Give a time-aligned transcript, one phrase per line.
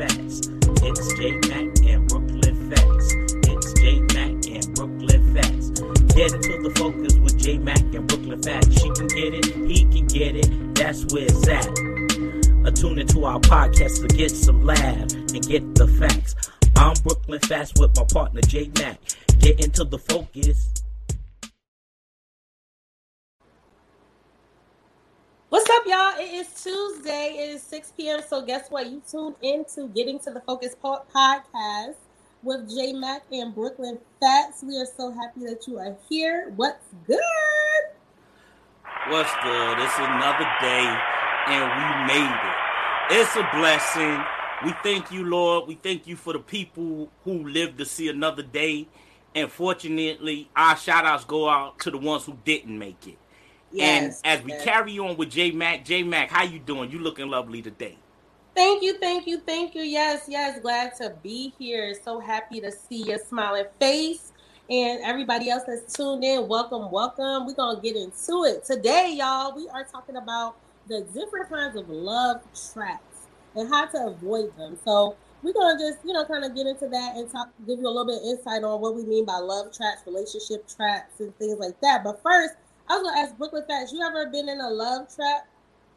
[0.00, 0.48] Facts.
[0.82, 3.12] It's J Mac and Brooklyn Facts.
[3.48, 5.68] It's J Mac and Brooklyn Facts.
[6.14, 8.80] Get into the focus with J Mac and Brooklyn Facts.
[8.80, 10.74] She can get it, he can get it.
[10.74, 11.68] That's where it's at.
[12.66, 16.34] Uh, tune into our podcast to get some laugh and get the facts.
[16.76, 18.98] I'm Brooklyn Facts with my partner J Mac.
[19.38, 20.79] Get into the focus.
[25.50, 26.12] What's up, y'all?
[26.16, 27.34] It is Tuesday.
[27.36, 28.20] It is 6 p.m.
[28.24, 28.86] So, guess what?
[28.86, 31.96] You tuned into Getting to the Focus podcast
[32.44, 34.62] with J Mac and Brooklyn Fats.
[34.62, 36.52] We are so happy that you are here.
[36.54, 37.20] What's good?
[39.08, 39.78] What's good?
[39.80, 40.96] It's another day,
[41.48, 43.18] and we made it.
[43.18, 44.22] It's a blessing.
[44.64, 45.66] We thank you, Lord.
[45.66, 48.86] We thank you for the people who live to see another day.
[49.34, 53.18] And fortunately, our shout outs go out to the ones who didn't make it.
[53.72, 54.20] Yes.
[54.24, 54.64] and as we yes.
[54.64, 56.90] carry on with J Mac, J Mac, how you doing?
[56.90, 57.96] You looking lovely today.
[58.54, 59.82] Thank you, thank you, thank you.
[59.82, 61.94] Yes, yes, glad to be here.
[62.04, 64.32] So happy to see your smiling face.
[64.68, 67.46] And everybody else that's tuned in, welcome, welcome.
[67.46, 68.64] We're going to get into it.
[68.64, 70.56] Today, y'all, we are talking about
[70.88, 72.40] the different kinds of love
[72.72, 74.78] traps and how to avoid them.
[74.84, 77.78] So, we're going to just, you know, kind of get into that and talk, give
[77.78, 81.18] you a little bit of insight on what we mean by love traps, relationship traps,
[81.18, 82.04] and things like that.
[82.04, 82.54] But first,
[82.90, 85.46] I was going to ask Brooklyn Facts, you ever been in a love trap?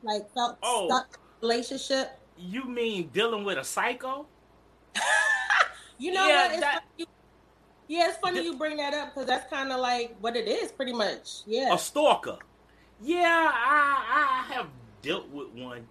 [0.03, 0.87] Like, felt Oh.
[0.87, 2.19] stuck relationship?
[2.37, 4.27] You mean dealing with a psycho?
[5.99, 6.51] You know Yeah, what?
[6.51, 7.05] It's that- funny you,
[7.87, 10.71] yeah, it's funny you bring that up because that's kind of like what it is,
[10.71, 11.41] pretty much.
[11.45, 11.73] Yeah.
[11.73, 12.39] A stalker?
[13.01, 14.67] Yeah, I I have
[15.01, 15.87] dealt with one,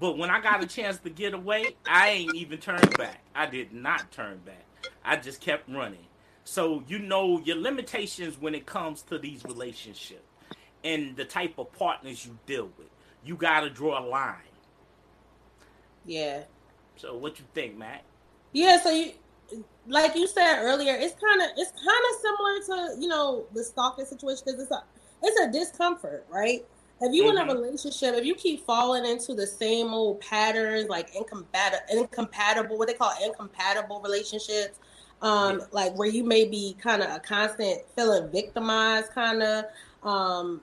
[0.00, 3.20] but when I got a chance to get away, I ain't even turned back.
[3.34, 4.64] I did not turn back.
[5.04, 6.06] I just kept running.
[6.44, 10.23] So you know your limitations when it comes to these relationships
[10.84, 12.88] and the type of partners you deal with.
[13.24, 14.36] You got to draw a line.
[16.04, 16.42] Yeah.
[16.96, 18.02] So what you think, Matt?
[18.52, 18.78] Yeah.
[18.80, 19.12] So you,
[19.86, 23.64] like you said earlier, it's kind of it's kind of similar to you know the
[23.64, 24.84] stalking situation because it's a
[25.22, 26.64] it's a discomfort, right?
[27.00, 27.48] If you in a Mhm.
[27.54, 32.94] relationship, if you keep falling into the same old patterns, like incompatible, incompatible, what they
[32.94, 34.78] call incompatible relationships,
[35.20, 35.66] um, Yeah.
[35.72, 39.64] like where you may be kind of a constant feeling victimized, kind of,
[40.04, 40.60] um,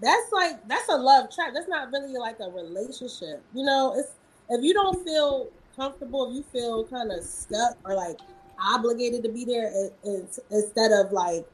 [0.00, 1.52] that's like that's a love trap.
[1.54, 3.94] That's not really like a relationship, you know.
[3.96, 4.12] It's
[4.48, 8.18] if you don't feel comfortable, if you feel kind of stuck or like
[8.64, 11.46] obligated to be there, i- i- instead of like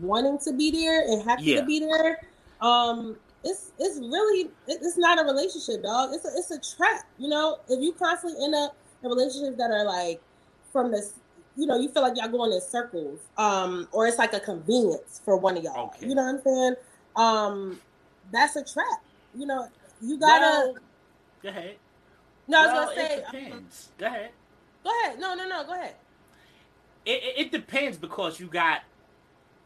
[0.00, 1.60] wanting to be there and happy Yeah.
[1.60, 2.20] to be there,
[2.60, 6.12] um, it's it's really it- it's not a relationship, dog.
[6.14, 7.06] It's a, it's a trap.
[7.18, 10.20] You know, if you constantly end up in relationships that are like
[10.72, 11.14] from this,
[11.56, 15.20] you know, you feel like y'all going in circles, um, or it's like a convenience
[15.24, 15.86] for one of y'all.
[15.86, 16.08] Okay.
[16.08, 16.74] You know what I'm saying?
[17.16, 17.80] Um,
[18.30, 19.02] that's a trap.
[19.34, 19.68] You know,
[20.00, 20.72] you gotta.
[20.72, 20.74] Well,
[21.42, 21.76] go ahead.
[22.48, 23.14] no, I was gonna say.
[23.16, 23.88] it depends.
[23.98, 24.30] Go ahead.
[24.84, 25.18] Go ahead.
[25.20, 25.64] No, no, no.
[25.64, 25.94] Go ahead.
[27.04, 28.82] it, it, it depends because you got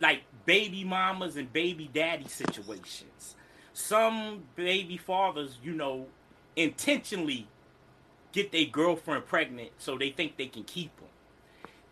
[0.01, 3.35] like baby mamas and baby daddy situations.
[3.73, 6.07] Some baby fathers, you know,
[6.57, 7.47] intentionally
[8.33, 11.09] get their girlfriend pregnant so they think they can keep them.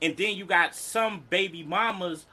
[0.03, 2.27] And then you got some baby mamas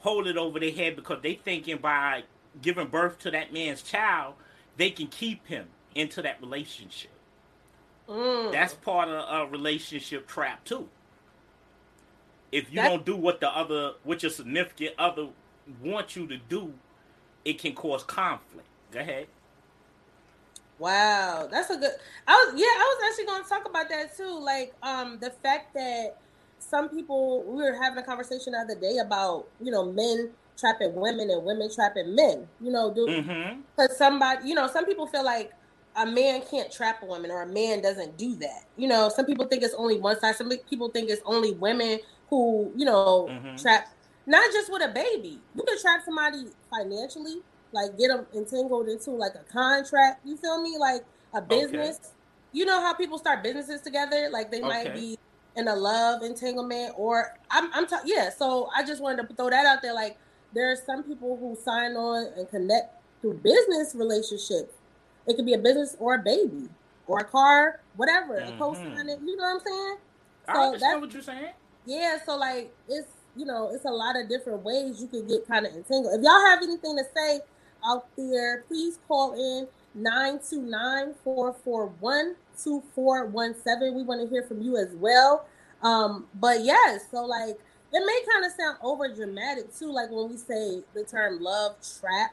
[0.00, 2.22] hold it over their head because they thinking by
[2.62, 4.34] giving birth to that man's child,
[4.76, 7.10] they can keep him into that relationship.
[8.08, 8.52] Mm.
[8.52, 10.88] That's part of a relationship trap too.
[12.50, 15.28] If you That- don't do what the other, what your significant other
[15.82, 16.74] wants you to do,
[17.44, 18.68] it can cause conflict.
[18.90, 19.28] Go ahead.
[20.78, 21.90] Wow, that's a good.
[22.26, 24.38] I was yeah, I was actually going to talk about that too.
[24.38, 26.18] Like um the fact that
[26.60, 30.94] some people we were having a conversation the other day about you know men trapping
[30.94, 32.48] women and women trapping men.
[32.60, 33.60] You know, do Mm-hmm.
[33.76, 35.50] because somebody you know some people feel like
[35.96, 38.62] a man can't trap a woman or a man doesn't do that.
[38.76, 40.36] You know, some people think it's only one side.
[40.36, 41.98] Some people think it's only women
[42.30, 43.60] who you know Mhm.
[43.60, 43.86] trap.
[44.26, 45.42] Not just with a baby.
[45.54, 50.20] You can trap somebody financially, like get them entangled into like a contract.
[50.24, 50.76] You feel me?
[50.78, 51.02] Like
[51.34, 51.98] a business.
[52.52, 54.28] You know how people start businesses together?
[54.30, 55.16] Like they might be
[55.58, 58.30] in a love entanglement, or I'm, I'm, ta- yeah.
[58.30, 59.92] So I just wanted to throw that out there.
[59.92, 60.16] Like
[60.54, 64.72] there are some people who sign on and connect through business relationships.
[65.26, 66.68] It could be a business or a baby
[67.06, 68.54] or a car, whatever, mm-hmm.
[68.54, 69.18] a co-signing.
[69.26, 69.96] You know what I'm saying?
[70.46, 71.52] So I understand what you're saying.
[71.84, 75.46] Yeah, so like it's you know it's a lot of different ways you can get
[75.46, 76.18] kind of entangled.
[76.18, 77.40] If y'all have anything to say
[77.84, 79.66] out there, please call in
[82.66, 83.94] 929-441-2417.
[83.94, 85.46] We want to hear from you as well.
[85.82, 87.58] Um, but yes, so like
[87.92, 91.76] it may kind of sound over dramatic too, like when we say the term love
[92.00, 92.32] trap.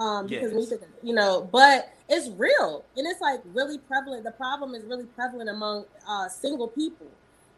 [0.00, 0.54] Um, because yes.
[0.54, 4.22] we think, you know, but it's real and it's like really prevalent.
[4.22, 7.08] The problem is really prevalent among uh, single people,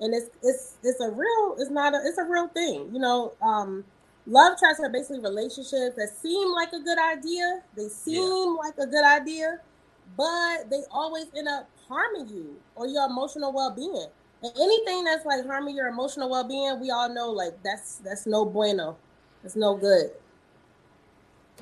[0.01, 2.89] and it's it's it's a real it's not a it's a real thing.
[2.95, 3.85] You know, um,
[4.27, 7.63] love traps are basically relationships that seem like a good idea.
[7.77, 8.57] They seem yeah.
[8.65, 9.61] like a good idea,
[10.17, 14.07] but they always end up harming you or your emotional well being.
[14.43, 18.27] And anything that's like harming your emotional well being, we all know like that's that's
[18.27, 18.97] no bueno.
[19.45, 20.11] It's no good.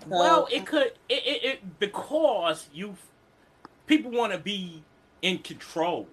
[0.02, 2.94] So, well, it could it, it, it because you
[3.86, 4.82] people want to be
[5.22, 6.06] in control.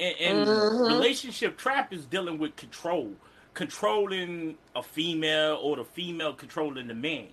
[0.00, 0.92] And, and mm-hmm.
[0.92, 3.12] relationship trap is dealing with control,
[3.54, 7.28] controlling a female or the female controlling the man.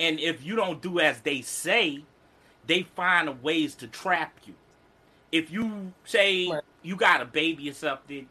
[0.00, 2.02] And if you don't do as they say,
[2.66, 4.54] they find ways to trap you.
[5.30, 8.28] If you say right you got a baby or something,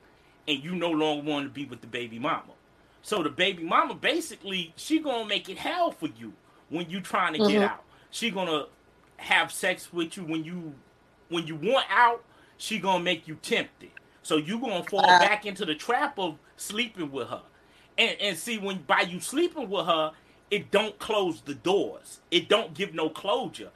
[0.48, 2.54] and you no longer want to be with the baby mama.
[3.02, 6.34] So the baby mama basically she gonna make it hell for you
[6.70, 7.52] when you trying to mm-hmm.
[7.52, 7.84] get out.
[8.10, 8.66] She gonna
[9.18, 10.74] have sex with you when you
[11.30, 12.24] when you want out.
[12.58, 13.92] She gonna make you tempted.
[14.24, 17.44] So you gonna fall uh, back into the trap of sleeping with her.
[17.98, 20.14] And and see when by you sleeping with her,
[20.50, 22.22] it don't close the doors.
[22.32, 23.70] It don't give no closure.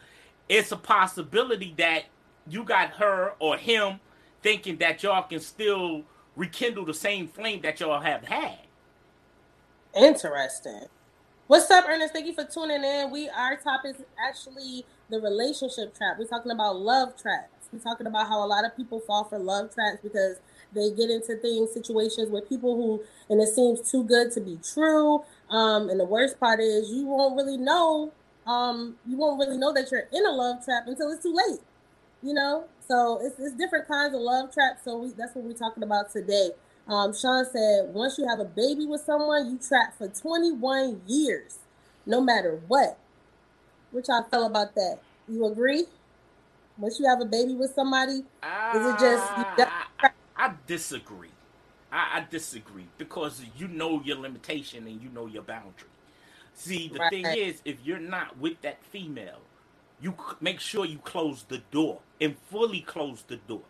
[0.50, 2.06] It's a possibility that
[2.48, 4.00] you got her or him
[4.42, 6.04] thinking that y'all can still
[6.36, 8.58] rekindle the same flame that y'all have had.
[9.96, 10.86] Interesting.
[11.48, 12.14] What's up, Ernest?
[12.14, 13.12] Thank you for tuning in.
[13.12, 16.18] We our topic is actually the relationship trap.
[16.18, 17.68] We're talking about love traps.
[17.74, 20.38] We're talking about how a lot of people fall for love traps because
[20.74, 24.60] they get into things, situations with people who, and it seems too good to be
[24.64, 25.24] true.
[25.50, 28.14] Um, and the worst part is you won't really know,
[28.48, 31.60] um, you won't really know that you're in a love trap until it's too late.
[32.24, 34.84] You know, so it's, it's different kinds of love traps.
[34.84, 36.52] So we, that's what we're talking about today.
[36.88, 41.60] Um, Sean said, once you have a baby with someone, you trap for 21 years,
[42.06, 42.98] no matter what.
[43.92, 45.00] Which I feel about that.
[45.28, 45.86] You agree?
[46.78, 49.24] Once you have a baby with somebody, uh, is it just?
[50.00, 51.30] I, I disagree.
[51.92, 55.90] I, I, disagree because you know your limitation and you know your boundary.
[56.54, 57.10] See, the right.
[57.10, 59.40] thing is, if you're not with that female,
[60.02, 63.64] you make sure you close the door and fully close the door.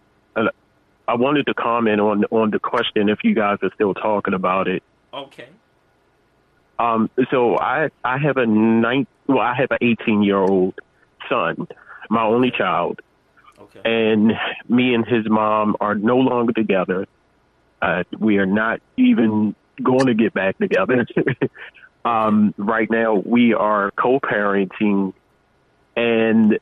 [1.08, 4.68] I wanted to comment on on the question if you guys are still talking about
[4.68, 4.82] it.
[5.13, 5.50] Okay.
[6.79, 10.74] Um, so I I have a nine well I have an eighteen year old
[11.29, 11.68] son,
[12.10, 13.00] my only child.
[13.60, 13.82] Okay.
[13.86, 14.34] And
[14.68, 17.06] me and his mom are no longer together.
[17.81, 21.05] Uh, we are not even going to get back together.
[22.05, 25.13] um, right now, we are co-parenting,
[25.95, 26.59] and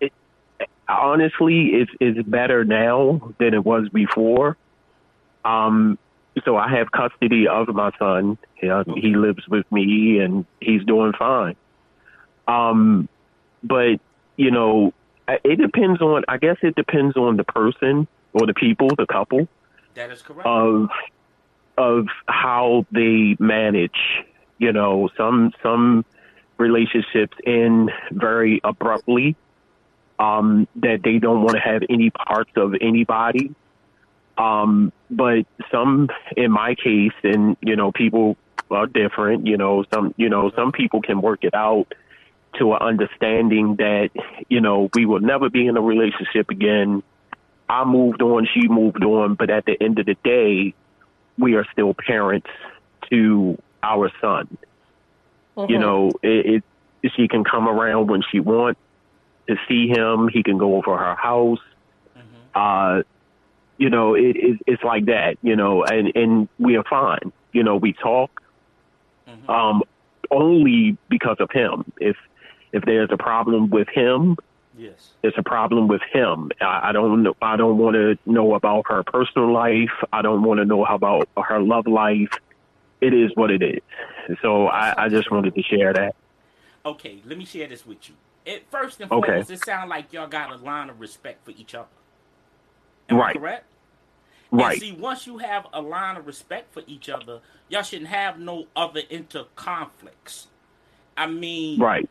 [0.00, 0.12] it,
[0.88, 4.56] honestly, it's it's better now than it was before.
[5.44, 5.98] Um,
[6.44, 8.38] so I have custody of my son.
[8.62, 9.00] okay.
[9.00, 11.56] He lives with me, and he's doing fine.
[12.46, 13.08] Um,
[13.62, 13.96] but
[14.36, 14.92] you know,
[15.26, 16.24] it depends on.
[16.28, 19.48] I guess it depends on the person or the people, the couple.
[19.98, 20.46] That is correct.
[20.46, 20.88] Of
[21.76, 23.98] of how they manage.
[24.58, 26.04] You know, some some
[26.56, 29.36] relationships end very abruptly.
[30.20, 33.54] Um, that they don't want to have any parts of anybody.
[34.36, 38.36] Um, but some, in my case, and you know, people
[38.70, 39.48] are different.
[39.48, 41.92] You know, some you know some people can work it out
[42.58, 44.10] to an understanding that
[44.48, 47.02] you know we will never be in a relationship again.
[47.68, 50.74] I moved on, she moved on, but at the end of the day,
[51.38, 52.48] we are still parents
[53.10, 54.56] to our son.
[55.56, 55.72] Mm-hmm.
[55.72, 56.62] You know, it,
[57.02, 58.80] it she can come around when she wants
[59.48, 60.28] to see him.
[60.28, 61.60] He can go over her house.
[62.16, 62.36] Mm-hmm.
[62.54, 63.02] Uh,
[63.76, 67.32] you know, it, it, it's like that, you know, and, and we are fine.
[67.52, 68.42] You know, we talk
[69.28, 69.48] mm-hmm.
[69.48, 69.82] um,
[70.30, 71.90] only because of him.
[71.98, 72.16] If
[72.72, 74.36] if there's a problem with him,
[74.78, 76.50] yes, it's a problem with him.
[76.60, 77.34] I, I don't know.
[77.42, 79.90] I don't want to know about her personal life.
[80.12, 82.32] I don't want to know about her love life.
[83.00, 83.80] It is what it is.
[84.42, 86.14] So I, I just wanted to share that.
[86.84, 88.14] Okay, let me share this with you.
[88.46, 89.54] It, first and foremost, okay.
[89.54, 91.88] it sounds like y'all got a line of respect for each other.
[93.10, 93.36] Am right.
[93.36, 93.64] correct?
[94.50, 94.72] Right.
[94.72, 98.38] And see, once you have a line of respect for each other, y'all shouldn't have
[98.38, 100.46] no other inter conflicts.
[101.16, 102.08] I mean, right.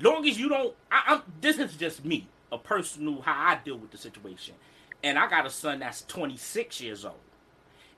[0.00, 1.22] Long as you don't, I, I'm.
[1.40, 4.54] This is just me, a personal how I deal with the situation,
[5.02, 7.14] and I got a son that's 26 years old,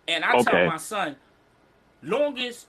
[0.08, 0.50] and I okay.
[0.50, 1.16] tell my son,
[2.02, 2.66] long as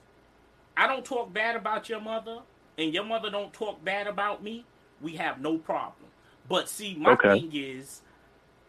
[0.76, 2.40] I don't talk bad about your mother,
[2.78, 4.64] and your mother don't talk bad about me,
[5.00, 6.10] we have no problem.
[6.48, 7.40] But see, my okay.
[7.40, 8.02] thing is,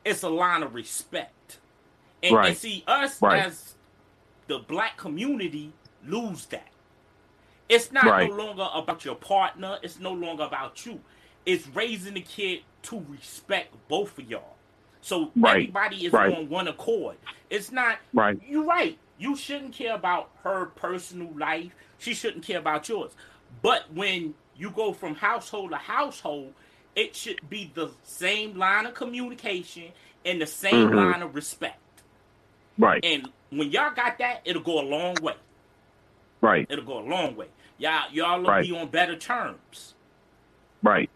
[0.05, 1.60] it's a line of respect.
[2.22, 2.50] And, right.
[2.50, 3.46] and see, us right.
[3.46, 3.75] as
[4.48, 5.74] the black community
[6.05, 6.70] lose that.
[7.70, 8.29] It's not right.
[8.29, 9.77] no longer about your partner.
[9.82, 11.00] It's no longer about you.
[11.46, 14.55] It's raising the kid to respect both of y'all.
[15.01, 17.17] So everybody is on one accord.
[17.50, 18.39] It's not right.
[18.48, 18.98] You're right.
[19.17, 21.74] You shouldn't care about her personal life.
[21.98, 23.12] She shouldn't care about yours.
[23.62, 26.53] But when you go from household to household,
[26.96, 29.91] it should be the same line of communication
[30.25, 30.96] and the same mm-hmm.
[30.96, 31.79] line of respect.
[32.77, 33.03] Right.
[33.03, 35.36] And when y'all got that, it'll go a long way.
[36.41, 36.65] Right.
[36.70, 37.48] It'll go a long way.
[37.77, 38.65] Y'all y'all will right.
[38.65, 39.95] be on better terms.
[40.81, 41.09] Right.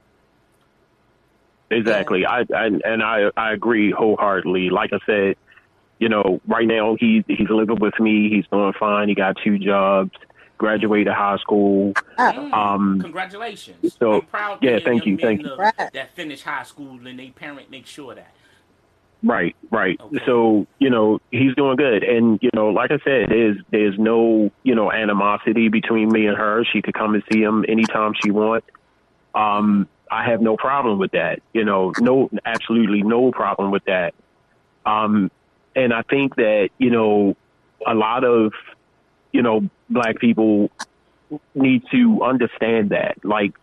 [1.69, 2.25] Exactly.
[2.25, 4.69] I, I and I I agree wholeheartedly.
[4.69, 5.35] Like I said,
[5.99, 8.29] you know, right now he he's living with me.
[8.29, 9.09] He's doing fine.
[9.09, 10.11] He got two jobs.
[10.57, 11.93] Graduated high school.
[12.17, 12.51] Oh.
[12.51, 13.95] Um, Congratulations.
[13.99, 14.57] So I'm proud.
[14.63, 15.55] Yeah, thank you, thank you.
[15.55, 18.33] That finished high school and they parent make sure that.
[19.23, 19.99] Right, right.
[19.99, 20.23] Okay.
[20.25, 22.03] So, you know, he's doing good.
[22.03, 26.37] And, you know, like I said, there's there's no, you know, animosity between me and
[26.37, 26.63] her.
[26.71, 28.67] She could come and see him anytime she wants.
[29.33, 31.41] Um, I have no problem with that.
[31.53, 34.13] You know, no absolutely no problem with that.
[34.85, 35.31] Um,
[35.75, 37.35] and I think that, you know,
[37.85, 38.53] a lot of,
[39.31, 40.71] you know, black people
[41.55, 43.17] need to understand that.
[43.23, 43.53] Like,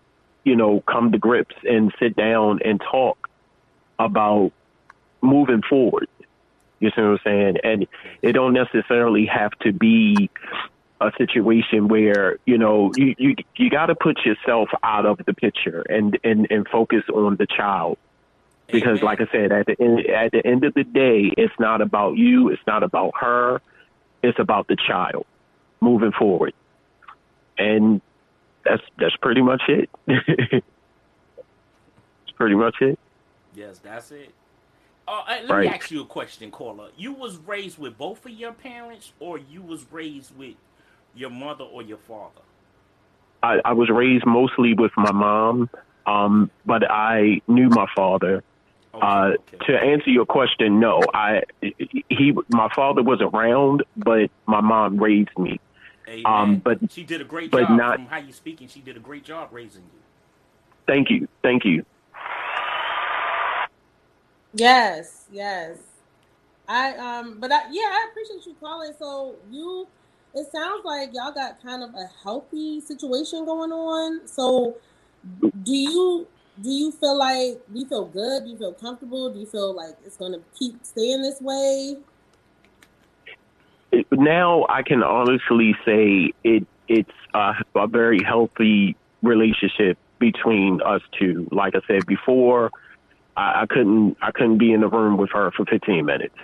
[0.44, 3.30] you know, come to grips and sit down and talk
[3.98, 4.52] about
[5.24, 6.08] moving forward.
[6.80, 7.56] You see what I'm saying?
[7.64, 7.86] And
[8.22, 10.30] it don't necessarily have to be
[11.00, 15.34] a situation where you know you you, you got to put yourself out of the
[15.34, 17.98] picture and and and focus on the child
[18.68, 19.04] because Amen.
[19.04, 22.16] like I said at the end at the end of the day it's not about
[22.16, 23.60] you it's not about her
[24.22, 25.26] it's about the child
[25.80, 26.54] moving forward
[27.58, 28.00] and
[28.64, 30.64] that's that's pretty much it it's
[32.36, 32.98] pretty much it
[33.54, 34.32] yes that's it
[35.06, 35.60] uh, let right.
[35.62, 36.88] me ask you a question, caller.
[36.96, 40.54] You was raised with both of your parents, or you was raised with
[41.14, 42.40] your mother or your father?
[43.42, 45.68] I, I was raised mostly with my mom,
[46.06, 48.42] um, but I knew my father.
[48.94, 49.66] Okay, uh, okay.
[49.66, 51.02] To answer your question, no.
[51.12, 55.60] I he my father was around, but my mom raised me.
[56.24, 57.70] Um, but she did a great job.
[57.70, 60.00] Not, from how you speaking, she did a great job raising you.
[60.86, 61.84] Thank you, thank you.
[64.54, 65.78] Yes, yes.
[66.68, 68.92] I um, but I yeah, I appreciate you calling.
[68.98, 69.86] So you,
[70.34, 74.26] it sounds like y'all got kind of a healthy situation going on.
[74.26, 74.76] So
[75.62, 76.26] do you
[76.62, 78.44] do you feel like do you feel good?
[78.44, 79.30] Do you feel comfortable?
[79.30, 81.96] Do you feel like it's going to keep staying this way?
[84.12, 91.48] Now I can honestly say it it's a, a very healthy relationship between us two.
[91.50, 92.70] Like I said before,
[93.36, 96.36] I, I couldn't I couldn't be in the room with her for 15 minutes.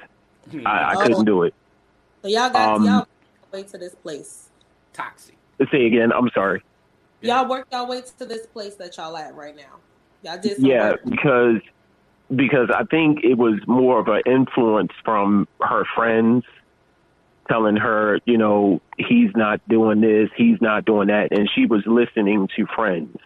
[0.64, 1.02] I, I oh.
[1.02, 1.54] couldn't do it.
[2.22, 3.06] So y'all got um, y'all
[3.52, 4.48] way to this place.
[4.92, 5.36] Toxic.
[5.70, 6.12] Say again.
[6.12, 6.62] I'm sorry.
[7.20, 9.78] Y'all work y'all way to this place that y'all at right now.
[10.22, 10.58] Y'all did.
[10.58, 11.00] yeah, work.
[11.04, 11.60] because
[12.34, 16.44] because I think it was more of an influence from her friends
[17.48, 21.82] telling her, you know, he's not doing this, he's not doing that, and she was
[21.84, 23.16] listening to friends.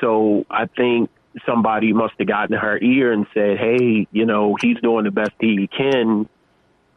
[0.00, 1.10] So I think
[1.46, 5.32] somebody must have gotten her ear and said, "Hey, you know, he's doing the best
[5.40, 6.28] he can."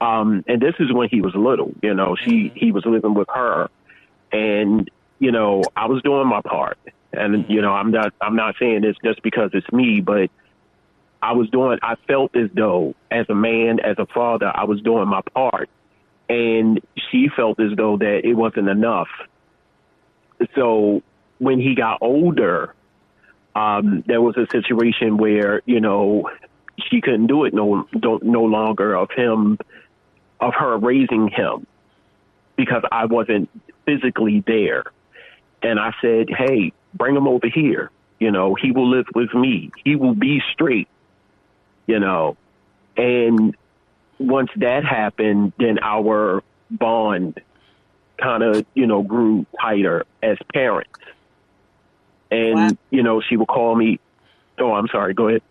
[0.01, 1.71] Um, and this is when he was little.
[1.81, 2.57] You know, she mm-hmm.
[2.57, 3.69] he was living with her,
[4.31, 4.89] and
[5.19, 6.77] you know, I was doing my part.
[7.13, 7.51] And mm-hmm.
[7.51, 10.29] you know, I'm not I'm not saying this just because it's me, but
[11.21, 11.79] I was doing.
[11.81, 15.69] I felt as though, as a man, as a father, I was doing my part,
[16.29, 19.07] and she felt as though that it wasn't enough.
[20.53, 21.01] So
[21.39, 22.75] when he got older,
[23.55, 26.29] um, there was a situation where you know
[26.89, 29.57] she couldn't do it no no longer of him
[30.39, 31.65] of her raising him
[32.57, 33.49] because I wasn't
[33.85, 34.83] physically there.
[35.61, 37.91] And I said, "Hey, bring him over here.
[38.19, 39.71] You know, he will live with me.
[39.83, 40.87] He will be straight.
[41.87, 42.37] You know."
[42.97, 43.55] And
[44.19, 47.41] once that happened, then our bond
[48.17, 50.91] kind of, you know, grew tighter as parents.
[52.31, 52.69] And, wow.
[52.89, 53.99] you know, she would call me.
[54.57, 55.13] Oh, I'm sorry.
[55.13, 55.41] Go ahead.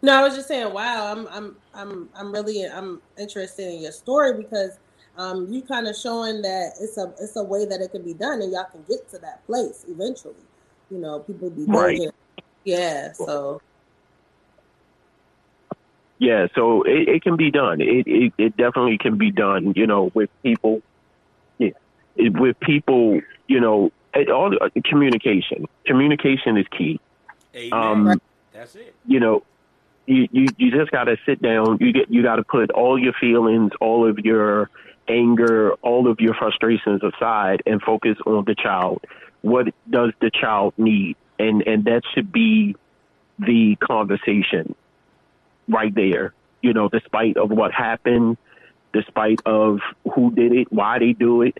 [0.00, 3.92] No, I was just saying, wow, I'm, I'm, I'm, I'm really, I'm interested in your
[3.92, 4.78] story because
[5.16, 8.14] um, you kind of showing that it's a, it's a way that it can be
[8.14, 10.34] done, and y'all can get to that place eventually.
[10.90, 12.00] You know, people be right.
[12.64, 13.60] Yeah, so.
[16.18, 17.80] Yeah, so it, it can be done.
[17.80, 19.72] It, it, it definitely can be done.
[19.74, 20.82] You know, with people.
[21.58, 21.70] Yeah,
[22.16, 23.20] it, with people.
[23.48, 25.66] You know, it, all uh, communication.
[25.86, 27.00] Communication is key.
[27.54, 27.72] Amen.
[27.72, 28.20] Um,
[28.52, 28.94] That's it.
[29.06, 29.42] You know,
[30.06, 31.78] you, you, you just got to sit down.
[31.80, 34.70] You get you got to put all your feelings, all of your
[35.08, 39.04] anger, all of your frustrations aside, and focus on the child.
[39.42, 41.16] What does the child need?
[41.38, 42.76] And and that should be
[43.38, 44.74] the conversation
[45.68, 46.32] right there.
[46.62, 48.38] You know, despite of what happened,
[48.92, 49.80] despite of
[50.14, 51.58] who did it, why they do it,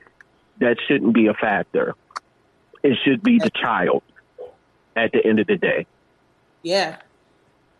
[0.61, 1.95] that shouldn't be a factor.
[2.83, 4.03] It should be the child
[4.97, 5.87] at the end of the day.
[6.63, 6.97] Yeah.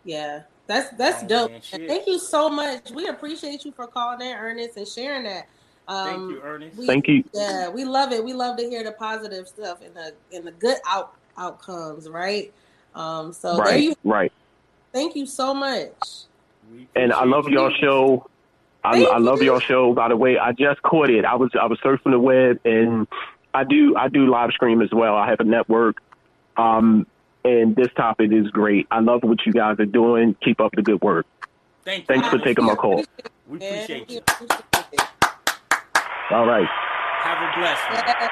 [0.03, 0.43] Yeah.
[0.69, 1.51] That's that's oh, dope.
[1.51, 2.91] Man, thank you so much.
[2.91, 5.47] We appreciate you for calling in, Ernest, and sharing that.
[5.87, 6.77] Um, thank you, Ernest.
[6.77, 7.23] We, thank you.
[7.33, 8.23] Yeah, we love it.
[8.23, 12.53] We love to hear the positive stuff and the and the good out outcomes, right?
[12.93, 14.31] Um, so right, there you right.
[14.93, 15.91] Thank you so much.
[16.95, 18.29] And I love your show.
[18.83, 19.95] I, I love your show.
[19.95, 21.25] By the way, I just caught it.
[21.25, 23.07] I was I was surfing the web and
[23.53, 25.15] I do I do live stream as well.
[25.15, 25.97] I have a network.
[26.57, 27.07] Um,
[27.43, 28.87] and this topic is great.
[28.91, 30.35] I love what you guys are doing.
[30.43, 31.25] Keep up the good work.
[31.85, 33.03] Thank Thanks for taking my call.
[33.47, 34.21] We appreciate you.
[36.31, 36.67] All right.
[37.21, 38.31] Have a blessed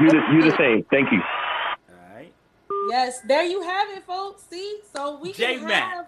[0.00, 0.84] You the, you the same.
[0.90, 1.22] Thank you.
[1.22, 2.32] All right.
[2.90, 4.42] Yes, there you have it, folks.
[4.50, 6.06] See, so we J can have.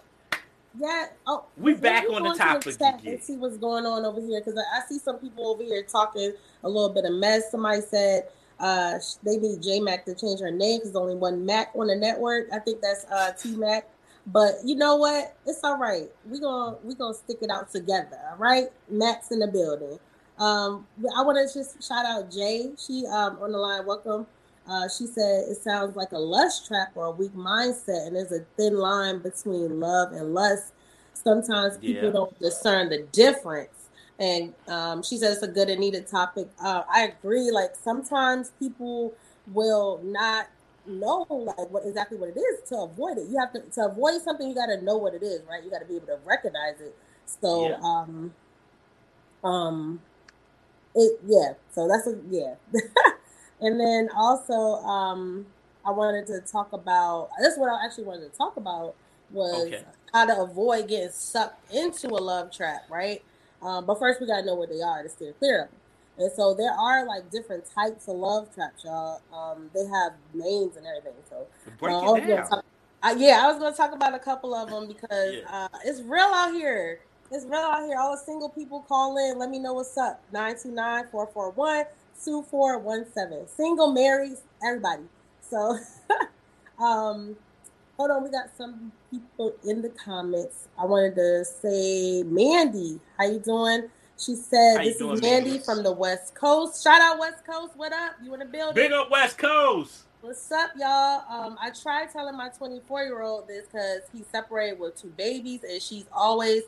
[0.78, 1.06] Yeah.
[1.26, 4.56] Oh, we back on the topic the and see what's going on over here because
[4.56, 7.50] I, I, see some people over here talking a little bit of mess.
[7.50, 8.28] Somebody said
[8.60, 11.96] uh, they need J Mac to change her name because only one Mac on the
[11.96, 12.46] network.
[12.52, 13.88] I think that's uh, T Mac.
[14.26, 15.36] But you know what?
[15.46, 16.08] It's all right.
[16.28, 18.18] We gonna we gonna stick it out together.
[18.30, 19.98] All right, Mac's in the building.
[20.38, 20.86] Um,
[21.16, 22.70] I want to just shout out Jay.
[22.78, 23.84] She um, on the line.
[23.84, 24.26] Welcome.
[24.68, 28.32] Uh, she said it sounds like a lust trap or a weak mindset, and there's
[28.32, 30.72] a thin line between love and lust.
[31.14, 32.10] Sometimes people yeah.
[32.10, 33.70] don't discern the difference.
[34.18, 36.48] And um, she says it's a good and needed topic.
[36.62, 37.50] Uh, I agree.
[37.50, 39.14] Like sometimes people
[39.46, 40.48] will not
[40.86, 43.28] know like what exactly what it is to avoid it.
[43.28, 44.48] You have to to avoid something.
[44.48, 45.62] You got to know what it is, right?
[45.62, 46.94] You got to be able to recognize it.
[47.26, 47.76] So, yeah.
[47.82, 48.34] um,
[49.44, 50.00] um,
[50.94, 51.52] it yeah.
[51.72, 52.54] So that's a yeah.
[53.60, 54.54] and then also,
[54.86, 55.46] um,
[55.84, 57.30] I wanted to talk about.
[57.40, 58.94] That's what I actually wanted to talk about
[59.30, 59.82] was okay.
[60.12, 63.22] how to avoid getting sucked into a love trap, right?
[63.62, 65.78] Um, but first, we gotta know what they are to steer clear of them.
[66.18, 69.20] And so there are like different types of love traps, y'all.
[69.32, 71.14] Um, they have names and everything.
[71.28, 71.46] So
[71.78, 72.48] break uh, it down.
[72.48, 72.64] Talk,
[73.02, 75.68] uh, yeah, I was gonna talk about a couple of them because yeah.
[75.72, 77.00] uh, it's real out here.
[77.30, 77.98] It's real out here.
[77.98, 79.38] All the single people call in.
[79.38, 80.22] Let me know what's up.
[82.26, 83.48] 929-441-2417.
[83.48, 85.02] Single, married, everybody.
[85.40, 85.78] So,
[86.82, 87.36] um,
[87.96, 88.24] hold on.
[88.24, 90.68] We got some people in the comments.
[90.78, 93.88] I wanted to say, Mandy, how you doing?
[94.18, 96.82] She said, "This is Mandy from the West Coast.
[96.82, 97.76] Shout out West Coast.
[97.76, 98.16] What up?
[98.22, 98.74] You in the building?
[98.74, 100.02] Big up West Coast.
[100.20, 101.22] What's up, y'all?
[101.30, 105.60] Um, I tried telling my 24 year old this because he's separated with two babies,
[105.62, 106.64] and she's always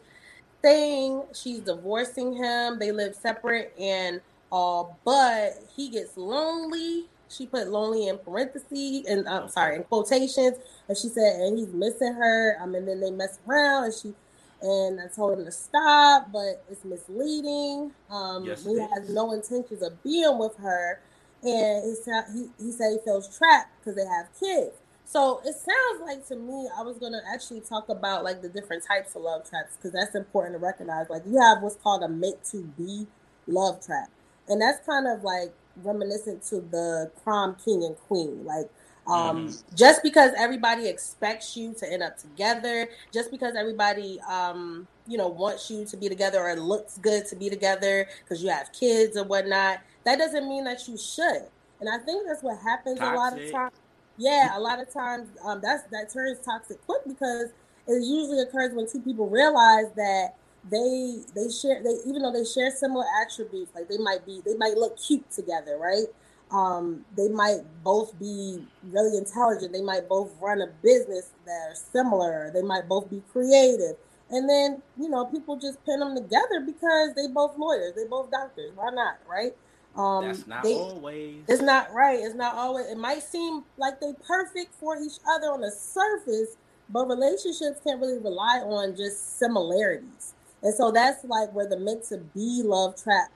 [0.63, 2.79] saying she's divorcing him.
[2.79, 4.21] They live separate, and
[4.53, 7.07] uh, but he gets lonely.
[7.29, 10.59] She put lonely in parentheses, and I'm sorry, in quotations.
[10.89, 12.57] And she said, and he's missing her.
[12.61, 14.15] Um, and then they mess around, and she
[14.63, 17.93] and I told him to stop, but it's misleading.
[18.11, 21.01] Um, yes, he has no intentions of being with her
[21.43, 21.97] and
[22.35, 24.77] he, he said he feels trapped because they have kids.
[25.05, 28.85] So it sounds like to me, I was gonna actually talk about like the different
[28.85, 31.09] types of love traps because that's important to recognize.
[31.11, 33.07] Like you have what's called a meant to be
[33.47, 34.09] love trap,
[34.49, 38.45] and that's kind of like reminiscent to the prom king and queen.
[38.45, 38.71] Like
[39.07, 39.75] um, mm-hmm.
[39.77, 45.29] just because everybody expects you to end up together, just because everybody um, you know
[45.29, 49.17] wants you to be together or looks good to be together because you have kids
[49.17, 51.43] or whatnot that doesn't mean that you should.
[51.81, 53.15] And I think that's what happens toxic.
[53.15, 53.73] a lot of times.
[54.17, 57.49] Yeah, a lot of times um, that's that turns toxic quick because
[57.87, 60.35] it usually occurs when two people realize that
[60.69, 64.55] they they share they even though they share similar attributes, like they might be they
[64.55, 66.07] might look cute together, right?
[66.51, 69.73] Um, they might both be really intelligent.
[69.73, 72.51] They might both run a business that are similar.
[72.53, 73.97] They might both be creative.
[74.31, 78.31] And then, you know, people just pin them together because they both lawyers, they both
[78.31, 78.73] doctors.
[78.75, 79.55] Why not, right?
[79.97, 81.43] Um, That's not they, always.
[81.49, 82.19] It's not right.
[82.21, 82.87] It's not always.
[82.87, 86.57] It might seem like they perfect for each other on the surface,
[86.89, 90.35] but relationships can't really rely on just similarities.
[90.63, 93.31] And so that's like where the meant to be love trap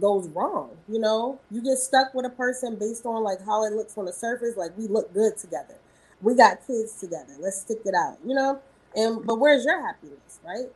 [0.00, 0.70] goes wrong.
[0.88, 4.04] You know, you get stuck with a person based on like how it looks on
[4.04, 4.56] the surface.
[4.56, 5.76] Like we look good together.
[6.22, 7.34] We got kids together.
[7.38, 8.18] Let's stick it out.
[8.24, 8.60] You know,
[8.94, 10.66] and but where's your happiness, right?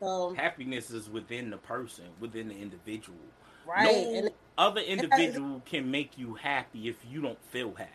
[0.00, 3.18] So happiness is within the person, within the individual.
[3.66, 4.06] Right.
[4.06, 7.92] No and other individual can make you happy if you don't feel happy.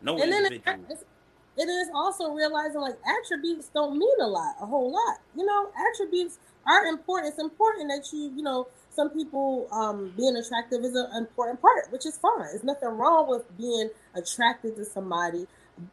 [0.00, 0.98] No individual.
[1.56, 5.18] It is also realizing like attributes don't mean a lot, a whole lot.
[5.36, 7.32] You know, attributes are important.
[7.32, 11.90] It's important that you, you know, some people um, being attractive is an important part,
[11.90, 12.40] which is fine.
[12.40, 15.46] There's nothing wrong with being attracted to somebody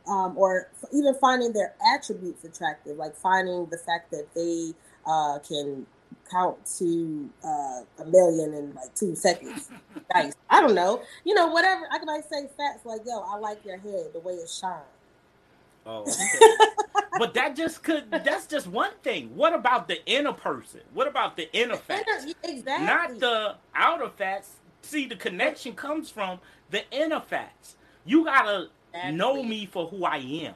[0.07, 4.73] um, or even finding their attributes attractive, like finding the fact that they
[5.05, 5.85] uh, can
[6.29, 9.69] count to uh, a million in like two seconds.
[10.13, 10.33] nice.
[10.49, 11.01] I don't know.
[11.23, 11.87] You know, whatever.
[11.91, 14.83] I can like say facts like, yo, I like your head, the way it shines.
[15.85, 16.69] Oh, okay.
[17.19, 18.11] but that just could.
[18.11, 19.35] That's just one thing.
[19.35, 20.81] What about the inner person?
[20.93, 22.25] What about the inner facts?
[22.43, 22.85] exactly.
[22.85, 24.55] Not the outer facts.
[24.81, 26.39] See, the connection comes from
[26.69, 27.75] the inner facts.
[28.05, 29.17] You gotta exactly.
[29.17, 30.53] know me for who I am.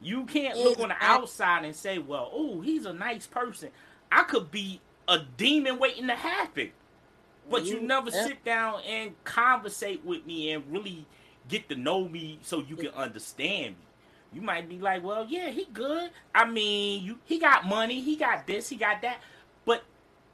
[0.00, 0.82] You can't look exactly.
[0.84, 3.70] on the outside and say, "Well, oh, he's a nice person."
[4.12, 6.70] I could be a demon waiting to happen.
[7.50, 8.26] But you, you never yeah.
[8.26, 11.04] sit down and conversate with me and really
[11.48, 13.84] get to know me so you can understand me.
[14.32, 16.10] You might be like, well, yeah, he good.
[16.34, 19.20] I mean, you he got money, he got this, he got that.
[19.64, 19.82] But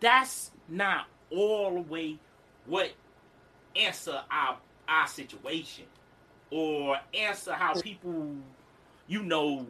[0.01, 2.19] that's not all the way
[2.67, 2.91] what
[3.75, 5.85] answer our our situation
[6.51, 8.35] or answer how people,
[9.09, 9.67] you know,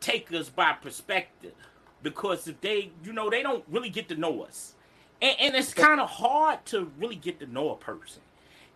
[0.00, 1.54] take us by perspective
[2.02, 4.74] because if they, you know, they don't really get to know us,
[5.20, 8.22] and, and it's kind of hard to really get to know a person.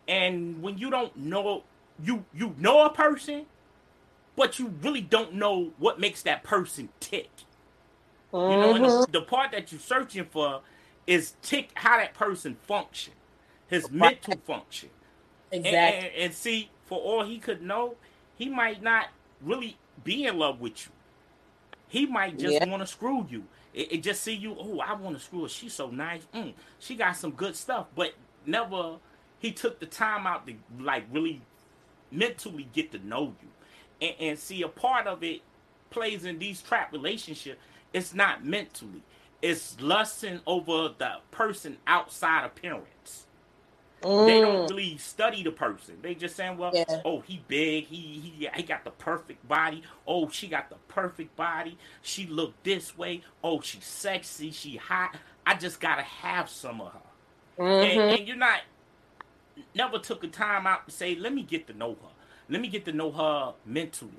[0.09, 1.65] And when you don't know,
[2.03, 3.47] you you know a person,
[4.37, 7.31] but you really don't know what makes that person tick.
[8.33, 8.53] Mm-hmm.
[8.53, 9.13] You know, the, mm-hmm.
[9.13, 10.61] the, part that you're searching for
[11.07, 13.15] is tick how that person function,
[13.69, 14.91] his mental function.
[15.51, 15.79] Exactly.
[15.79, 17.97] And, and, and see, for all he could know,
[18.37, 19.07] he might not
[19.41, 20.93] really be in love with you.
[21.89, 22.69] He might just yeah.
[22.69, 23.45] want to screw you.
[23.73, 24.57] It, it, just see you.
[24.59, 25.49] Oh, I want to screw her.
[25.49, 26.23] She's so nice.
[26.35, 28.13] Mm, she got some good stuff, but
[28.45, 28.97] never
[29.39, 31.43] he took the time out to like really
[32.11, 33.49] mentally get to know you,
[34.01, 35.43] and, and see a part of it
[35.91, 37.61] plays in these trap relationships.
[37.93, 39.03] It's not mentally.
[39.43, 43.27] It's lusting over the person outside appearance.
[44.03, 44.27] Mm.
[44.27, 44.71] They don't mm.
[44.71, 45.97] really study the person.
[46.03, 47.01] They just saying, well, yeah.
[47.05, 49.83] oh, he big, he he he got the perfect body.
[50.07, 51.79] Oh, she got the perfect body.
[52.03, 53.23] She look this way.
[53.43, 54.51] Oh, she's sexy.
[54.51, 55.17] She hot.
[55.47, 56.99] I just gotta have some of her.
[57.59, 58.01] Mm-hmm.
[58.01, 58.61] And, and you're not
[59.75, 62.09] never took a time out to say, let me get to know her.
[62.49, 64.11] Let me get to know her mentally.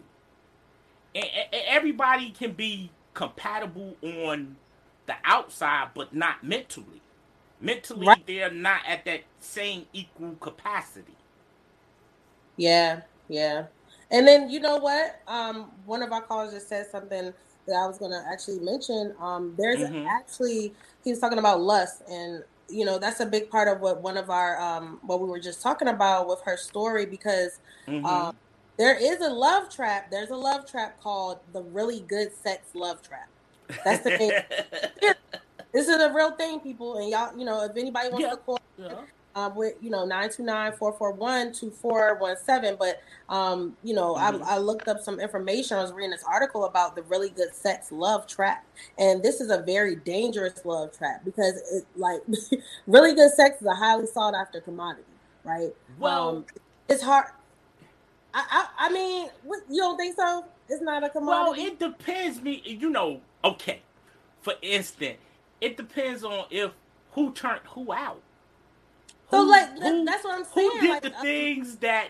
[1.16, 4.58] And, and everybody can be compatible on
[5.06, 7.02] the outside, but not mentally.
[7.60, 8.28] Mentally, right.
[8.28, 11.16] they're not at that same equal capacity.
[12.56, 13.66] Yeah, yeah.
[14.12, 15.22] And then you know what?
[15.28, 17.34] Um, one of our callers just said something
[17.68, 19.14] that I was going to actually mention.
[19.20, 20.08] Um, there's mm-hmm.
[20.08, 24.02] actually he was talking about lust, and you know that's a big part of what
[24.02, 28.06] one of our um, what we were just talking about with her story because mm-hmm.
[28.06, 28.36] um,
[28.78, 30.12] There is a love trap.
[30.12, 33.30] There's a love trap called the really good sex love trap.
[33.84, 34.32] That's the thing.
[35.74, 36.98] this is a real thing, people.
[36.98, 38.32] And y'all, you know, if anybody wants yeah.
[38.32, 39.02] to call, yeah
[39.38, 44.44] um, with you know 929-441-2417 but um, you know mm-hmm.
[44.44, 45.78] I, I, looked up some information.
[45.78, 48.66] I was reading this article about the really good sex love trap
[48.98, 52.22] and this is a very dangerous love trap because it like
[52.88, 55.04] really good sex is a highly sought after commodity
[55.44, 55.70] right?
[56.00, 56.46] Well um,
[56.90, 57.28] it's hard
[58.34, 60.46] I, I, I mean what, you don't think so?
[60.68, 61.62] It's not a commodity?
[61.62, 63.84] well it depends me you know okay
[64.42, 65.20] for instance
[65.62, 66.72] it depends on if
[67.12, 68.24] who turned who out
[69.30, 70.72] so who, like who, that's what I'm saying.
[70.72, 72.10] Who did like, the uh, things that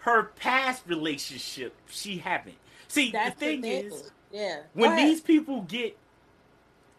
[0.00, 2.56] her past relationship she haven't?
[2.88, 5.96] See, the thing, the thing, is, yeah, when these people get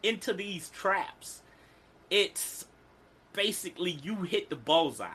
[0.03, 1.41] into these traps,
[2.09, 2.65] it's
[3.33, 5.07] basically you hit the bullseye.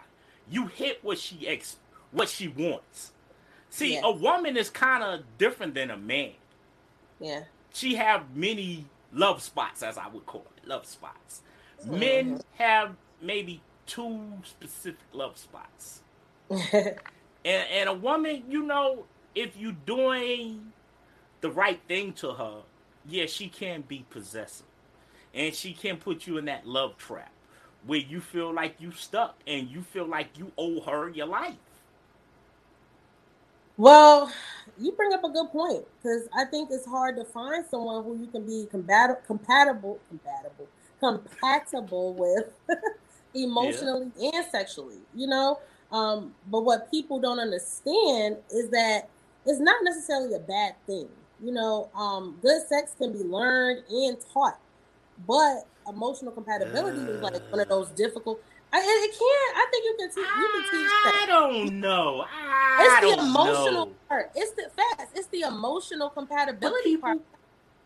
[0.50, 1.76] You hit what she ex
[2.10, 3.12] what she wants.
[3.70, 4.02] See, yeah.
[4.04, 6.32] a woman is kind of different than a man.
[7.20, 7.44] Yeah.
[7.72, 11.40] She have many love spots, as I would call it, love spots.
[11.80, 11.98] Mm-hmm.
[11.98, 16.02] Men have maybe two specific love spots.
[16.50, 16.96] and,
[17.44, 20.72] and a woman, you know, if you're doing
[21.40, 22.62] the right thing to her,
[23.08, 24.66] yeah, she can be possessive.
[25.34, 27.32] And she can put you in that love trap
[27.86, 31.54] where you feel like you stuck and you feel like you owe her your life.
[33.76, 34.30] Well,
[34.78, 38.18] you bring up a good point because I think it's hard to find someone who
[38.18, 40.68] you can be compatible, compatible, compatible,
[41.00, 42.52] compatible with
[43.34, 44.30] emotionally yeah.
[44.34, 45.58] and sexually, you know?
[45.90, 49.08] Um, but what people don't understand is that
[49.44, 51.08] it's not necessarily a bad thing.
[51.42, 54.58] You know, um, good sex can be learned and taught,
[55.26, 58.40] but emotional compatibility uh, is like one of those difficult.
[58.72, 59.60] I, it can.
[59.60, 60.16] I think you can teach.
[60.16, 61.20] You can teach that.
[61.22, 62.24] I don't know.
[62.26, 63.92] I it's the emotional know.
[64.08, 64.30] part.
[64.34, 65.10] It's the fast.
[65.14, 67.18] It's the emotional compatibility people, part.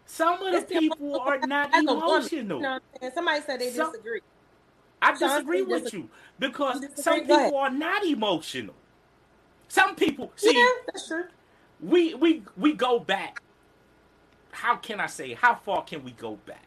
[0.04, 2.59] Some of the it's people the are not emotional.
[2.59, 2.78] You know
[3.14, 4.20] Somebody said they some, disagree.
[5.02, 8.74] I disagree with you because some people are not emotional.
[9.68, 11.24] Some people see yeah, that's true.
[11.80, 13.42] We we we go back.
[14.52, 15.35] How can I say?
[15.35, 16.64] How far can we go back?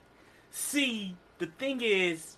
[0.51, 2.37] See, the thing is,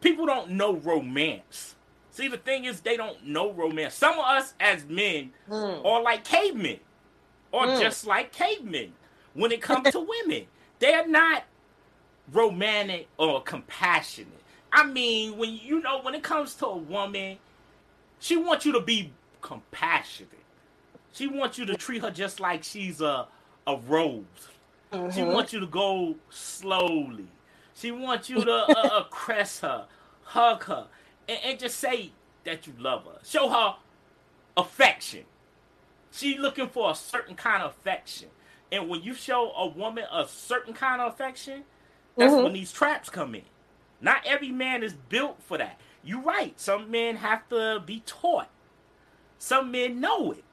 [0.00, 1.76] people don't know romance.
[2.10, 3.94] See, the thing is, they don't know romance.
[3.94, 5.84] Some of us as men mm.
[5.84, 6.80] are like cavemen,
[7.52, 7.80] or mm.
[7.80, 8.94] just like cavemen
[9.34, 10.46] when it comes to women.
[10.78, 11.44] They're not
[12.32, 14.42] romantic or compassionate.
[14.76, 17.38] I mean, when you know, when it comes to a woman,
[18.18, 19.10] she wants you to be
[19.40, 20.32] compassionate.
[21.14, 23.26] She wants you to treat her just like she's a
[23.66, 24.22] a rose.
[24.92, 25.16] Mm-hmm.
[25.16, 27.26] She wants you to go slowly.
[27.74, 29.86] She wants you to uh, caress her,
[30.22, 30.88] hug her,
[31.26, 32.10] and, and just say
[32.44, 33.18] that you love her.
[33.24, 33.76] Show her
[34.58, 35.24] affection.
[36.12, 38.28] She's looking for a certain kind of affection.
[38.70, 41.64] And when you show a woman a certain kind of affection,
[42.14, 42.44] that's mm-hmm.
[42.44, 43.42] when these traps come in.
[44.00, 45.80] Not every man is built for that.
[46.04, 46.58] You're right.
[46.60, 48.48] Some men have to be taught.
[49.38, 50.44] Some men know it.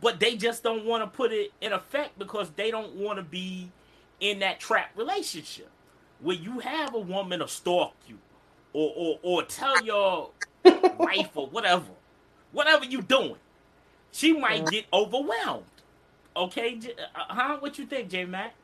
[0.00, 3.22] But they just don't want to put it in effect because they don't want to
[3.22, 3.70] be
[4.20, 5.70] in that trap relationship
[6.20, 8.18] where you have a woman to stalk you
[8.72, 10.30] or or, or tell your
[10.98, 11.86] wife or whatever.
[12.52, 13.36] Whatever you're doing.
[14.12, 15.64] She might get overwhelmed.
[16.36, 16.78] Okay,
[17.14, 17.56] uh, huh?
[17.58, 18.54] What you think, J Mac?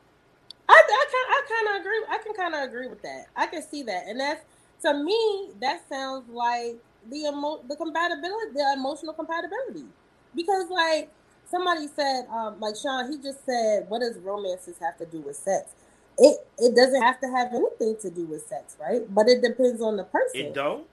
[0.68, 2.04] I, I kind I kind of agree.
[2.08, 3.26] I can kind of agree with that.
[3.36, 4.44] I can see that, and that's
[4.82, 6.76] to me that sounds like
[7.10, 9.86] the emo the compatibility, the emotional compatibility,
[10.34, 11.10] because like
[11.50, 15.36] somebody said, um, like Sean, he just said, what does romances have to do with
[15.36, 15.70] sex?
[16.18, 19.02] It it doesn't have to have anything to do with sex, right?
[19.12, 20.40] But it depends on the person.
[20.40, 20.86] It don't.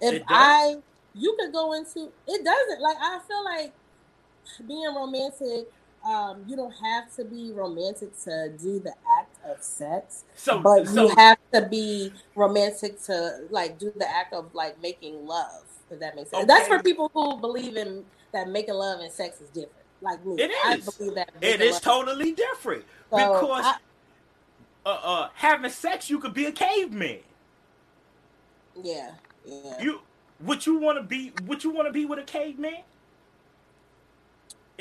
[0.00, 0.38] If it don't.
[0.38, 0.76] I,
[1.14, 2.44] you could go into it.
[2.44, 3.72] Doesn't like I feel like
[4.66, 5.68] being romantic
[6.06, 10.86] um, you don't have to be romantic to do the act of sex, so, but
[10.86, 15.64] so, you have to be romantic to like do the act of like making love.
[15.90, 16.44] If that makes sense.
[16.44, 16.46] Okay.
[16.46, 19.72] That's for people who believe in that making love and sex is different.
[20.00, 20.88] Like me, it is.
[20.88, 23.76] I believe that it is totally different so because I,
[24.84, 27.18] uh, uh, having sex, you could be a caveman.
[28.80, 29.12] Yeah,
[29.44, 29.82] yeah.
[29.82, 30.00] You
[30.40, 31.32] would you want to be?
[31.46, 32.82] Would you want to be with a caveman?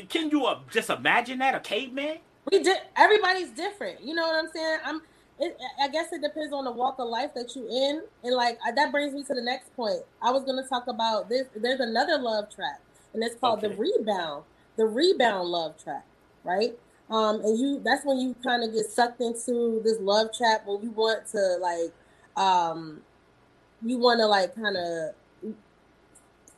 [0.10, 2.18] Can you uh, just imagine that a caveman?
[2.52, 2.78] We did.
[2.96, 4.02] Everybody's different.
[4.04, 4.80] You know what I'm saying?
[4.86, 5.02] I'm.
[5.38, 8.58] It, I guess it depends on the walk of life that you in, and like
[8.76, 10.00] that brings me to the next point.
[10.22, 11.48] I was going to talk about this.
[11.56, 12.80] There's another love trap,
[13.14, 13.74] and it's called okay.
[13.74, 14.44] the rebound.
[14.78, 16.06] The rebound love trap,
[16.44, 16.78] right?
[17.10, 20.82] Um, and you that's when you kind of get sucked into this love trap when
[20.82, 21.94] you want to like,
[22.38, 23.02] um,
[23.86, 25.54] you want to like kind of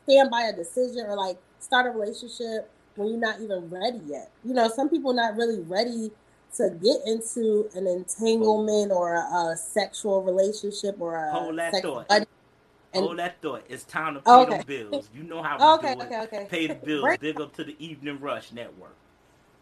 [0.04, 4.30] stand by a decision or like start a relationship when you're not even ready yet.
[4.44, 6.10] You know, some people not really ready
[6.56, 12.08] to get into an entanglement or a, a sexual relationship or a hold that thought.
[12.08, 12.26] Buddy.
[12.94, 13.64] And, Hold that thought.
[13.68, 14.58] It's time to pay okay.
[14.58, 15.10] the bills.
[15.14, 16.22] You know how we okay, do okay, it.
[16.22, 16.46] Okay.
[16.50, 17.18] Pay the bills.
[17.20, 18.96] Big up to the Evening Rush Network.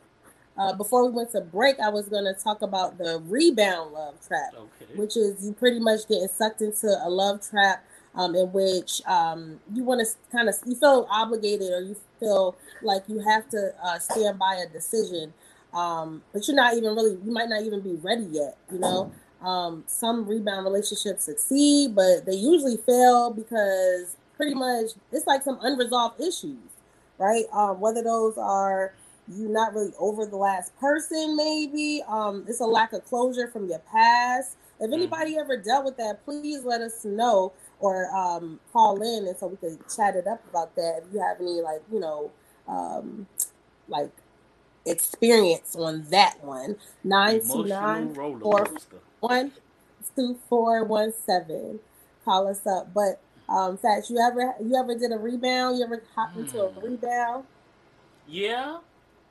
[0.57, 4.15] Uh, before we went to break, I was going to talk about the rebound love
[4.27, 4.91] trap, okay.
[4.95, 7.83] which is you pretty much getting sucked into a love trap
[8.15, 12.55] um, in which um, you want to kind of you feel obligated or you feel
[12.81, 15.33] like you have to uh, stand by a decision,
[15.73, 18.57] um, but you're not even really you might not even be ready yet.
[18.71, 25.27] You know, um, some rebound relationships succeed, but they usually fail because pretty much it's
[25.27, 26.57] like some unresolved issues,
[27.19, 27.45] right?
[27.53, 28.95] Um, whether those are
[29.27, 33.69] you not really over the last person, maybe um, it's a lack of closure from
[33.69, 34.57] your past.
[34.79, 34.95] If mm.
[34.95, 39.45] anybody ever dealt with that, please let us know or um, call in and so
[39.45, 41.03] we can chat it up about that.
[41.05, 42.31] If you have any like you know
[42.67, 43.27] um,
[43.87, 44.09] like
[44.87, 48.67] experience on that one, nine two nine four
[49.19, 49.51] one
[50.15, 51.79] two four one seven.
[52.25, 53.19] Call us up, but
[53.51, 55.77] um, Fats, you ever you ever did a rebound?
[55.77, 56.85] You ever hopped into a hmm.
[56.85, 57.45] rebound?
[58.27, 58.77] Yeah,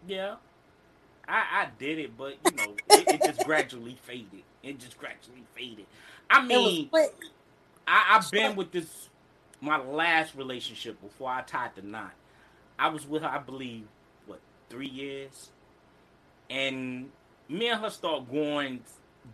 [0.07, 0.37] yeah.
[1.27, 4.43] I, I did it, but you know, it, it just gradually faded.
[4.63, 5.87] It just gradually faded.
[6.29, 6.91] I mean,
[7.87, 9.09] I, I've been with this
[9.61, 12.13] my last relationship before I tied the knot.
[12.79, 13.87] I was with her, I believe,
[14.27, 15.51] what three years,
[16.49, 17.11] and
[17.49, 18.81] me and her start going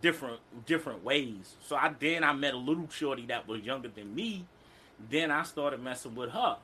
[0.01, 1.55] different different ways.
[1.65, 4.45] So I then I met a little shorty that was younger than me,
[5.09, 6.57] then I started messing with her.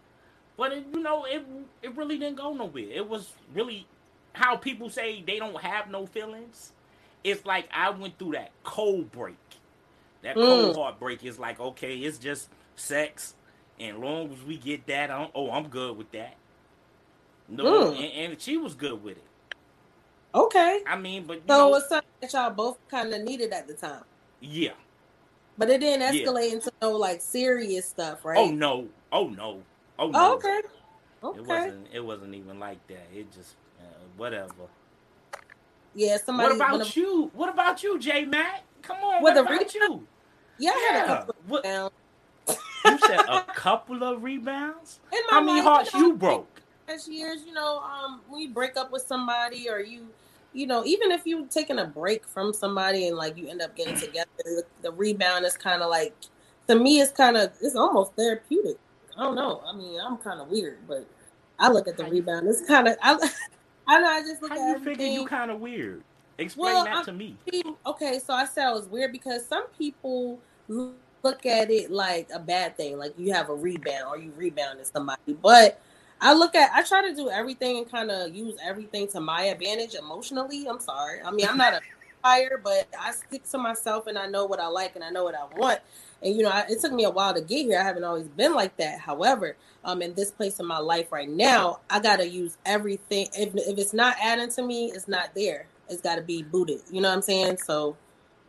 [0.58, 1.46] But it, you know, it
[1.82, 2.90] it really didn't go nowhere.
[2.92, 3.88] It was really
[4.34, 6.72] how people say they don't have no feelings.
[7.24, 9.36] It's like I went through that cold break.
[10.24, 10.42] That mm.
[10.42, 13.36] cold heartbreak is like, okay, it's just sex,
[13.80, 16.36] and long as we get that, I'm, oh, I'm good with that.
[17.50, 17.96] No, mm.
[17.96, 19.56] and, and, she was good with it.
[20.34, 20.82] Okay.
[20.88, 23.68] I mean, but so know, it was something that y'all both kind of needed at
[23.68, 24.04] the time.
[24.40, 24.72] Yeah,
[25.58, 26.56] but it didn't escalate yeah.
[26.56, 28.38] into no like serious stuff, right?
[28.38, 28.88] Oh no!
[29.12, 29.62] Oh no!
[30.00, 30.20] Oh no!
[30.20, 30.62] Oh, okay.
[31.24, 31.40] Okay.
[31.40, 31.88] It wasn't.
[31.94, 33.08] It wasn't even like that.
[33.14, 33.86] It just uh,
[34.18, 34.68] whatever.
[35.96, 36.18] Yeah.
[36.18, 36.50] Somebody.
[36.50, 37.32] What about of, you?
[37.34, 38.64] What about you, J Mac?
[38.82, 39.24] Come on.
[39.24, 40.06] What about re- you?
[40.60, 41.04] Yeah, I had yeah.
[41.04, 41.66] a couple what,
[42.86, 45.00] You said a couple of rebounds.
[45.30, 46.62] How many hearts you broke?
[46.88, 50.08] Last years, you know, um, when you break up with somebody or you
[50.54, 53.76] you know, even if you're taking a break from somebody and like you end up
[53.76, 56.14] getting together, the, the rebound is kind of like
[56.68, 58.78] to me, it's kind of it's almost therapeutic.
[59.18, 59.62] I don't know.
[59.66, 61.06] I mean, I'm kind of weird, but
[61.60, 62.48] I look at the rebound.
[62.48, 63.14] It's kind of I,
[63.88, 64.08] I know.
[64.08, 64.96] I just look How at you everything.
[64.96, 66.04] figure you kind of weird?
[66.38, 67.38] Explain well, that I, to me.
[67.86, 72.40] Okay, so I said I was weird because some people look at it like a
[72.40, 75.80] bad thing, like you have a rebound or you rebounded somebody, but
[76.24, 79.44] I look at I try to do everything and kind of use everything to my
[79.44, 80.66] advantage emotionally.
[80.68, 81.22] I'm sorry.
[81.22, 81.82] I mean, I'm not a
[82.24, 85.26] fire, but I stick to myself and I know what I like and I know
[85.26, 85.82] what I want.
[86.22, 87.78] And you know, I, it took me a while to get here.
[87.78, 89.00] I haven't always been like that.
[89.00, 93.28] However, um, in this place in my life right now, I gotta use everything.
[93.34, 95.68] If if it's not adding to me, it's not there.
[95.90, 96.80] It's got to be booted.
[96.90, 97.58] You know what I'm saying?
[97.58, 97.98] So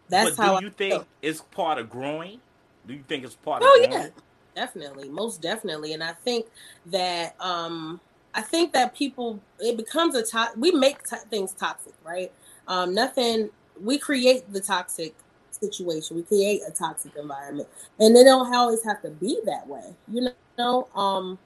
[0.08, 0.58] that's but how.
[0.60, 1.06] Do you I think feel.
[1.22, 2.40] it's part of growing?
[2.86, 3.90] Do you think it's part oh, of?
[3.90, 4.08] Oh yeah.
[4.54, 6.46] Definitely, most definitely, and I think
[6.86, 8.00] that um,
[8.34, 12.32] I think that people it becomes a to- we make t- things toxic, right?
[12.66, 13.50] Um, nothing
[13.80, 15.14] we create the toxic
[15.50, 19.94] situation, we create a toxic environment, and they don't always have to be that way,
[20.12, 20.28] you
[20.58, 20.88] know.
[20.94, 21.38] Um,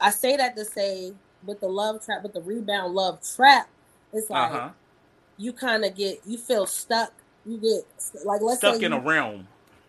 [0.00, 1.12] I say that to say
[1.44, 3.68] with the love trap, with the rebound love trap,
[4.12, 4.70] it's like uh-huh.
[5.36, 7.12] you kind of get you feel stuck.
[7.46, 7.82] You get
[8.24, 9.46] like let's stuck in you, a realm.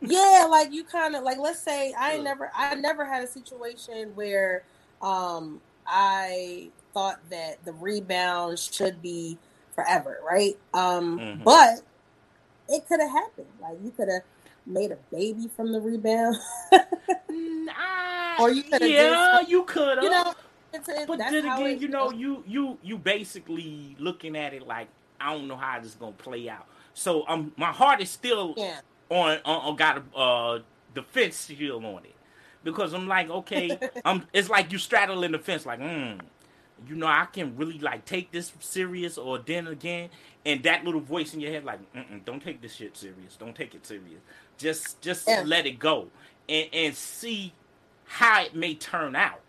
[0.09, 4.11] Yeah, like you kind of like let's say I never I never had a situation
[4.15, 4.63] where
[5.01, 9.37] um I thought that the rebound should be
[9.73, 10.57] forever, right?
[10.73, 11.43] Um mm-hmm.
[11.43, 11.81] but
[12.67, 13.47] it could have happened.
[13.61, 14.23] Like you could have
[14.65, 16.37] made a baby from the rebound.
[17.29, 20.03] nah, or you could have Yeah, you could have.
[20.03, 20.33] You know,
[21.07, 24.87] but then again, you know, you you you basically looking at it like
[25.19, 26.67] I don't know how this is gonna play out.
[26.93, 28.79] So um, my heart is still yeah.
[29.09, 30.59] On, on, got a uh,
[30.93, 32.15] defense shield on it
[32.63, 34.23] because I'm like, okay, I'm.
[34.33, 36.19] It's like you straddling the fence, like, hmm,
[36.87, 40.09] you know, I can really like take this serious, or then again,
[40.45, 41.79] and that little voice in your head, like,
[42.25, 44.21] don't take this shit serious, don't take it serious,
[44.57, 45.43] just just yeah.
[45.45, 46.07] let it go
[46.49, 47.53] and and see
[48.05, 49.41] how it may turn out.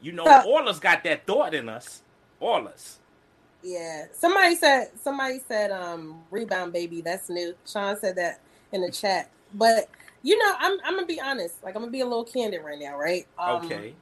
[0.00, 2.02] You know, so, all us got that thought in us,
[2.40, 2.98] all us.
[3.62, 4.06] Yeah.
[4.12, 7.54] Somebody said somebody said um rebound baby, that's new.
[7.66, 8.40] Sean said that
[8.72, 9.30] in the chat.
[9.54, 9.88] But
[10.22, 11.62] you know, I'm I'm gonna be honest.
[11.62, 13.26] Like I'm gonna be a little candid right now, right?
[13.38, 13.94] Um, okay.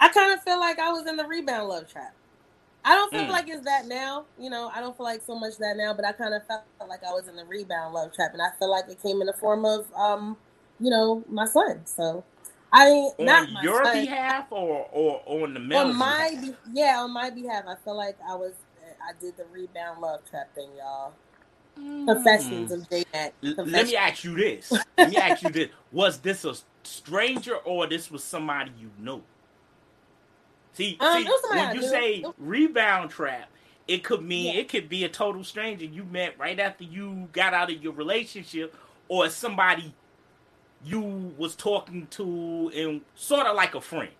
[0.00, 2.14] I kind of feel like I was in the rebound love trap.
[2.84, 3.30] I don't feel mm.
[3.30, 4.26] like it's that now.
[4.38, 6.62] You know, I don't feel like so much that now, but I kind of felt
[6.88, 9.26] like I was in the rebound love trap, and I feel like it came in
[9.26, 10.36] the form of, um,
[10.78, 11.84] you know, my son.
[11.84, 12.22] So
[12.72, 14.04] I mean, on your son.
[14.04, 15.88] behalf or or on the middle.
[15.88, 18.52] On my be- yeah, on my behalf, I feel like I was
[19.02, 21.12] I did the rebound love trap thing, y'all.
[21.78, 22.06] Mm.
[22.06, 23.04] Confessions of J
[23.42, 24.72] Let me ask you this.
[24.98, 29.22] Let me ask you this: Was this a stranger or this was somebody you knew?
[30.72, 33.50] See, um, see when you say rebound trap,
[33.88, 34.60] it could mean yeah.
[34.60, 37.92] it could be a total stranger you met right after you got out of your
[37.92, 38.74] relationship,
[39.08, 39.94] or somebody
[40.84, 44.12] you was talking to and sort of like a friend,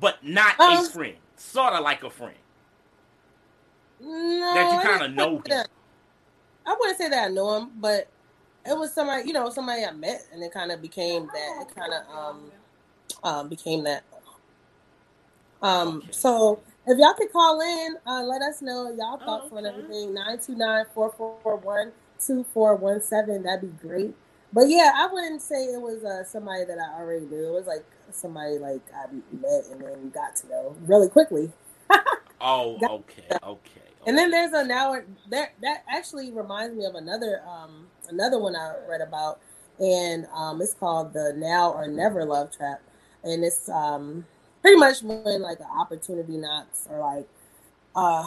[0.00, 2.36] but not um, a friend, sort of like a friend.
[4.00, 5.66] No, that you kind of know him.
[6.68, 8.08] I wouldn't say that I know him, but
[8.66, 11.62] it was somebody, you know, somebody I met, and it kind of became that.
[11.62, 12.52] It kind of um,
[13.24, 14.04] um, became that.
[15.62, 16.08] Um, okay.
[16.10, 19.66] so if y'all could call in, uh, let us know y'all thoughts oh, okay.
[19.66, 20.14] on everything.
[22.18, 23.42] 929-441-2417.
[23.44, 24.14] That'd be great.
[24.52, 27.48] But yeah, I wouldn't say it was uh, somebody that I already knew.
[27.48, 31.50] It was like somebody like I met and then got to know really quickly.
[32.40, 33.87] oh, okay, okay.
[34.08, 34.96] And then there's a now
[35.28, 39.38] that that actually reminds me of another um another one I read about,
[39.78, 42.80] and um it's called the Now or Never Love Trap,
[43.22, 44.24] and it's um
[44.62, 47.28] pretty much when like an opportunity knocks or like
[47.94, 48.26] uh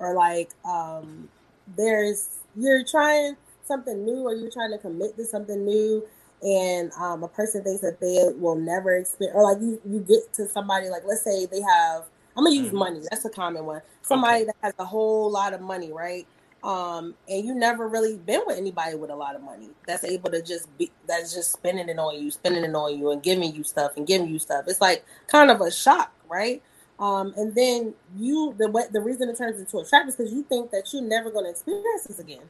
[0.00, 1.28] or like um
[1.76, 6.04] there's you're trying something new or you're trying to commit to something new
[6.42, 10.32] and um, a person thinks that they will never experience or like you, you get
[10.34, 12.04] to somebody like let's say they have
[12.36, 12.78] i'm gonna use mm-hmm.
[12.78, 14.44] money that's a common one somebody okay.
[14.46, 16.26] that has a whole lot of money right
[16.62, 20.30] um, and you never really been with anybody with a lot of money that's able
[20.30, 23.54] to just be that's just spending it on you spending it on you and giving
[23.54, 26.62] you stuff and giving you stuff it's like kind of a shock right
[26.98, 30.42] um, and then you the the reason it turns into a trap is because you
[30.44, 32.48] think that you're never going to experience this again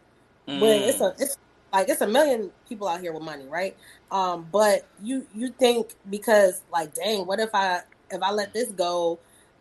[0.49, 0.61] Mm.
[0.61, 1.37] But it's a it's
[1.73, 3.77] like it's a million people out here with money, right?
[4.11, 7.81] Um, but you you think because like, dang, what if I
[8.11, 9.19] if I let this go,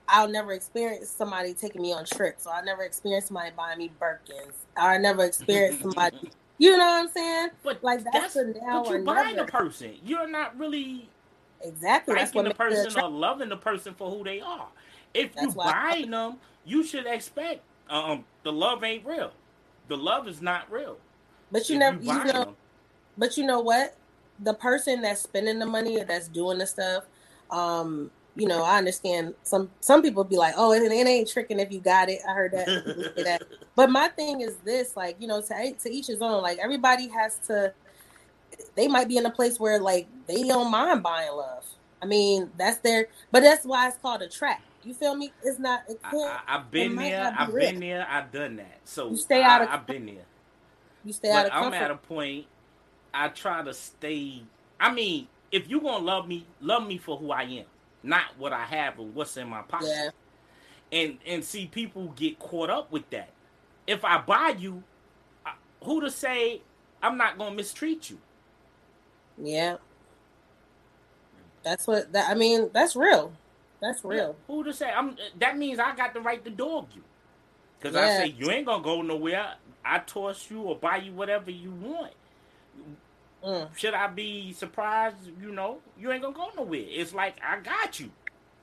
[0.08, 3.92] I'll never experience somebody taking me on trips, or I never experience somebody buying me
[4.00, 6.18] Birkins, or I never experience somebody.
[6.58, 7.50] You know what I'm saying?
[7.64, 9.94] But like that's, that's a now but you're buying the person.
[10.06, 11.10] You're not really
[11.62, 14.68] exactly liking the person or loving the person for who they are.
[15.14, 19.32] If that's you buying them, you should expect um the love ain't real
[19.88, 20.98] the love is not real.
[21.52, 22.56] But you never, you, you know, them.
[23.18, 23.96] but you know what?
[24.40, 27.04] The person that's spending the money or that's doing the stuff,
[27.52, 31.60] um, you know, I understand some some people be like, oh, it, it ain't tricking
[31.60, 32.20] if you got it.
[32.28, 32.66] I heard that.
[33.18, 33.44] that.
[33.76, 36.44] But my thing is this, like, you know, to to each his own.
[36.44, 37.74] Like everybody has to.
[38.76, 41.66] They might be in a place where like they don't mind buying love.
[42.02, 45.32] I mean, that's their, but that's why it's called a trap you feel me?
[45.44, 45.84] It's not.
[45.88, 47.34] It I, have been there.
[47.38, 48.08] I've been there.
[48.10, 48.80] I've done that.
[48.86, 49.70] So you stay out I, of.
[49.70, 50.26] I've been there.
[51.04, 51.74] You stay but out of.
[51.74, 52.46] I'm at a point.
[53.14, 54.44] I try to stay.
[54.80, 57.66] I mean, if you gonna love me, love me for who I am,
[58.04, 59.88] not what I have or what's in my pocket.
[59.88, 60.10] Yeah.
[60.92, 63.30] And and see, people get caught up with that.
[63.88, 64.84] If I buy you,
[65.84, 66.62] who to say
[67.02, 68.20] I'm not gonna mistreat you?
[69.38, 69.78] Yeah.
[71.64, 73.34] That's what that I mean, that's real.
[73.82, 74.36] That's real.
[74.48, 74.92] Who to say?
[74.92, 77.02] I'm that means I got the right to dog you.
[77.82, 78.02] Cause yeah.
[78.02, 79.56] I say you ain't gonna go nowhere.
[79.84, 82.14] I toss you or buy you whatever you want.
[83.44, 83.76] Mm.
[83.78, 85.18] Should I be surprised?
[85.42, 86.86] You know, you ain't gonna go nowhere.
[86.88, 88.10] It's like I got you.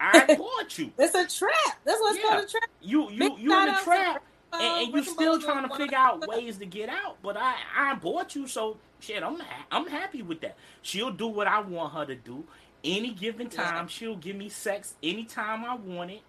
[0.01, 0.91] I bought you.
[0.99, 1.79] it's a trap.
[1.85, 2.29] That's what's yeah.
[2.29, 2.71] called a trap.
[2.81, 4.23] You you you in the trap,
[4.53, 7.19] and, and you still trying to figure out ways to get out.
[7.23, 9.23] But I I bought you, so shit.
[9.23, 10.57] I'm I'm happy with that.
[10.81, 12.45] She'll do what I want her to do.
[12.83, 13.87] Any given time, yeah.
[13.89, 16.23] she'll give me sex anytime I want it,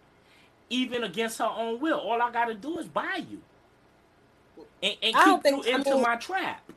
[0.70, 1.98] even against her own will.
[1.98, 3.42] All I gotta do is buy you,
[4.84, 6.70] and, and keep you into I mean, my trap.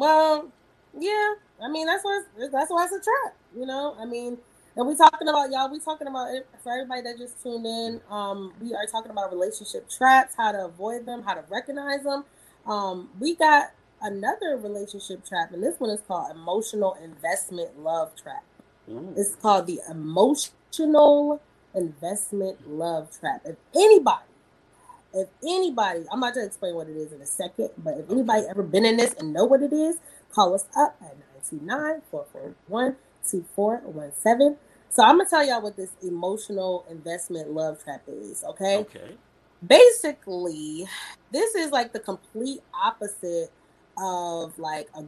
[0.00, 0.50] Well,
[0.98, 1.34] yeah.
[1.62, 3.36] I mean, that's why that's why it's a trap.
[3.54, 4.38] You know, I mean,
[4.74, 5.70] and we talking about y'all.
[5.70, 8.00] We talking about it for everybody that just tuned in.
[8.08, 12.24] Um, we are talking about relationship traps, how to avoid them, how to recognize them.
[12.66, 18.42] Um, we got another relationship trap, and this one is called emotional investment love trap.
[18.88, 19.12] Ooh.
[19.18, 21.42] It's called the emotional
[21.74, 23.42] investment love trap.
[23.44, 24.29] If anybody
[25.12, 28.46] if anybody, I'm about to explain what it is in a second, but if anybody
[28.48, 29.96] ever been in this and know what it is,
[30.32, 31.16] call us up at
[32.12, 34.56] 929-441-2417.
[34.88, 38.78] So I'm gonna tell y'all what this emotional investment love trap is, okay?
[38.78, 39.16] Okay.
[39.66, 40.86] Basically,
[41.32, 43.50] this is like the complete opposite
[43.98, 45.04] of like a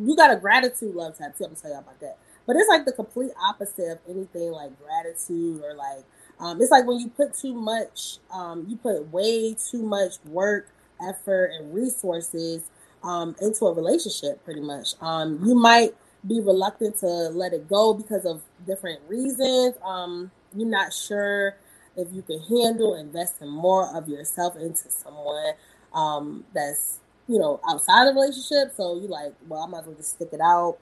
[0.00, 1.44] you got a gratitude love trap too.
[1.44, 2.18] I'm gonna tell y'all about that.
[2.46, 6.04] But it's like the complete opposite of anything like gratitude or like
[6.40, 10.68] um, it's like when you put too much, um, you put way too much work,
[11.06, 12.62] effort, and resources
[13.04, 14.94] um, into a relationship, pretty much.
[15.00, 15.94] Um, you might
[16.26, 19.76] be reluctant to let it go because of different reasons.
[19.84, 21.56] Um, you're not sure
[21.96, 25.52] if you can handle investing more of yourself into someone
[25.92, 28.74] um, that's, you know, outside of the relationship.
[28.76, 30.78] So you're like, well, I might as well just stick it out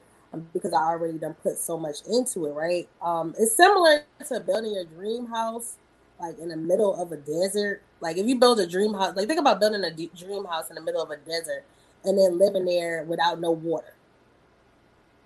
[0.53, 2.87] because I already done put so much into it, right?
[3.01, 5.77] Um, it's similar to building your dream house,
[6.19, 7.81] like in the middle of a desert.
[7.99, 10.69] Like if you build a dream house, like think about building a d- dream house
[10.69, 11.63] in the middle of a desert
[12.05, 13.93] and then living there without no water.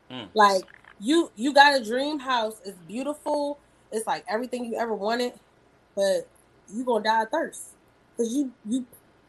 [0.10, 0.30] Mm.
[0.34, 0.64] Like
[1.00, 2.62] you, you got a dream house.
[2.66, 3.60] It's beautiful.
[3.92, 5.34] It's like everything you ever wanted,
[5.96, 6.28] but
[6.74, 7.76] you gonna die of thirst
[8.16, 8.86] because you you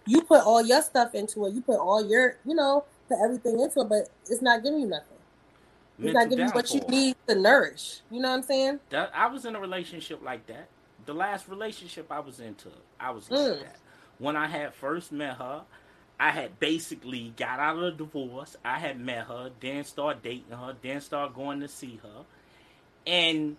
[0.06, 1.54] you put all your stuff into it.
[1.54, 4.86] You put all your you know put everything into it, but it's not giving you
[4.86, 5.13] nothing.
[6.00, 8.00] He's not giving you what you need to nourish.
[8.10, 8.80] You know what I'm saying?
[8.90, 10.68] That, I was in a relationship like that.
[11.06, 13.60] The last relationship I was into, I was like mm.
[13.60, 13.76] that.
[14.18, 15.62] When I had first met her,
[16.18, 18.56] I had basically got out of the divorce.
[18.64, 22.24] I had met her, then started dating her, then started going to see her.
[23.06, 23.56] And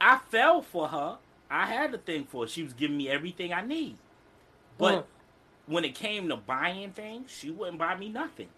[0.00, 1.18] I fell for her.
[1.50, 2.48] I had a thing for her.
[2.48, 3.96] She was giving me everything I need.
[4.78, 5.04] But mm.
[5.66, 8.48] when it came to buying things, she wouldn't buy me nothing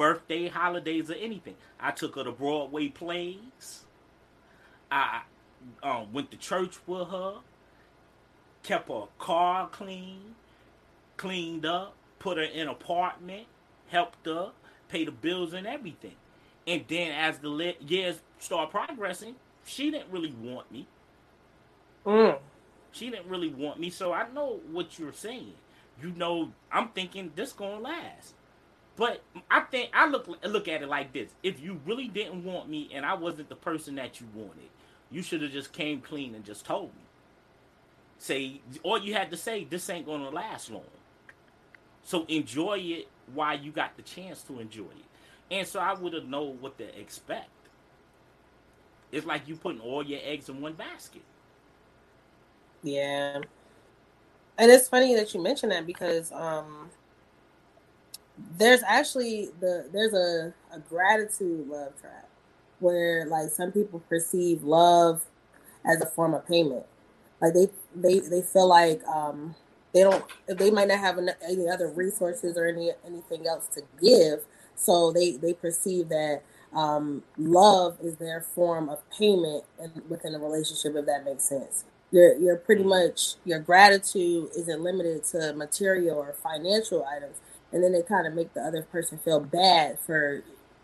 [0.00, 1.54] birthday, holidays, or anything.
[1.78, 3.84] I took her to Broadway plays.
[4.90, 5.20] I
[5.82, 7.34] um, went to church with her,
[8.62, 10.36] kept her car clean,
[11.18, 13.46] cleaned up, put her in an apartment,
[13.88, 14.52] helped her,
[14.88, 16.16] pay the bills and everything.
[16.66, 19.34] And then as the years start progressing,
[19.66, 20.86] she didn't really want me.
[22.06, 22.38] Mm.
[22.92, 25.52] She didn't really want me, so I know what you're saying.
[26.02, 28.32] You know, I'm thinking this gonna last.
[28.96, 32.68] But I think I look look at it like this: if you really didn't want
[32.68, 34.68] me and I wasn't the person that you wanted,
[35.10, 37.02] you should have just came clean and just told me.
[38.18, 40.82] Say all you had to say, this ain't gonna last long.
[42.02, 45.54] So enjoy it while you got the chance to enjoy it.
[45.54, 47.48] And so I would have known what to expect.
[49.12, 51.22] It's like you putting all your eggs in one basket.
[52.82, 53.40] Yeah.
[54.58, 56.90] And it's funny that you mentioned that because um
[58.58, 62.28] there's actually the there's a, a gratitude love trap
[62.78, 65.22] where like some people perceive love
[65.84, 66.84] as a form of payment.
[67.40, 69.54] Like they they they feel like um
[69.94, 74.40] they don't they might not have any other resources or any anything else to give.
[74.74, 76.42] So they they perceive that
[76.74, 81.84] um love is their form of payment in, within a relationship if that makes sense.
[82.10, 83.08] You're you're pretty mm-hmm.
[83.08, 87.36] much your gratitude isn't limited to material or financial items
[87.72, 90.42] and then they kind of make the other person feel bad for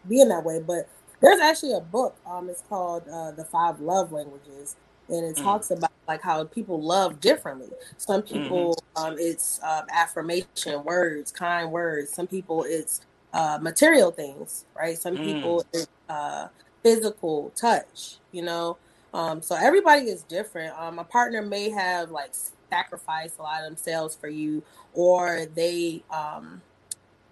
[0.09, 0.61] being that way.
[0.61, 0.89] But
[1.21, 2.17] there's actually a book.
[2.27, 4.77] Um, it's called uh, The Five Love Languages,
[5.09, 5.43] and it mm.
[5.43, 7.69] talks about like how people love differently.
[7.97, 9.05] Some people, mm-hmm.
[9.05, 12.13] um, it's um, affirmation words, kind words.
[12.13, 13.01] Some people, it's
[13.33, 14.97] uh, material things, right?
[14.97, 15.25] Some mm.
[15.25, 16.49] people, it's uh,
[16.83, 18.19] physical touch.
[18.33, 18.77] You know,
[19.15, 20.79] um, so everybody is different.
[20.79, 22.35] Um, a partner may have like
[22.71, 24.63] sacrificed a lot of themselves for you,
[24.93, 26.61] or they um,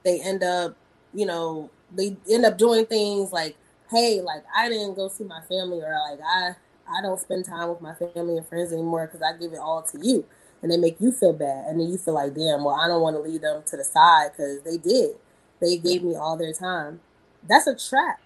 [0.04, 0.76] they end up
[1.14, 3.56] you know, they end up doing things like,
[3.90, 6.50] hey, like I didn't go see my family, or like I
[6.90, 9.82] I don't spend time with my family and friends anymore because I give it all
[9.82, 10.26] to you,
[10.60, 13.00] and they make you feel bad, and then you feel like, damn, well, I don't
[13.00, 15.16] want to leave them to the side because they did,
[15.60, 17.00] they gave me all their time.
[17.48, 18.20] That's a trap.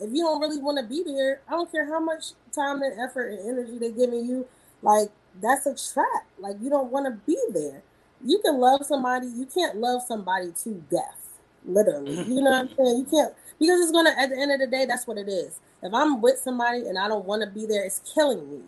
[0.00, 2.98] If you don't really want to be there, I don't care how much time and
[3.00, 4.46] effort and energy they're giving you.
[4.82, 6.26] Like that's a trap.
[6.38, 7.82] Like you don't want to be there.
[8.24, 11.20] You can love somebody, you can't love somebody to death.
[11.66, 12.16] Literally.
[12.16, 12.32] Mm-hmm.
[12.32, 12.98] You know what I'm saying?
[12.98, 15.60] You can't because it's gonna at the end of the day, that's what it is.
[15.82, 18.60] If I'm with somebody and I don't want to be there, it's killing me.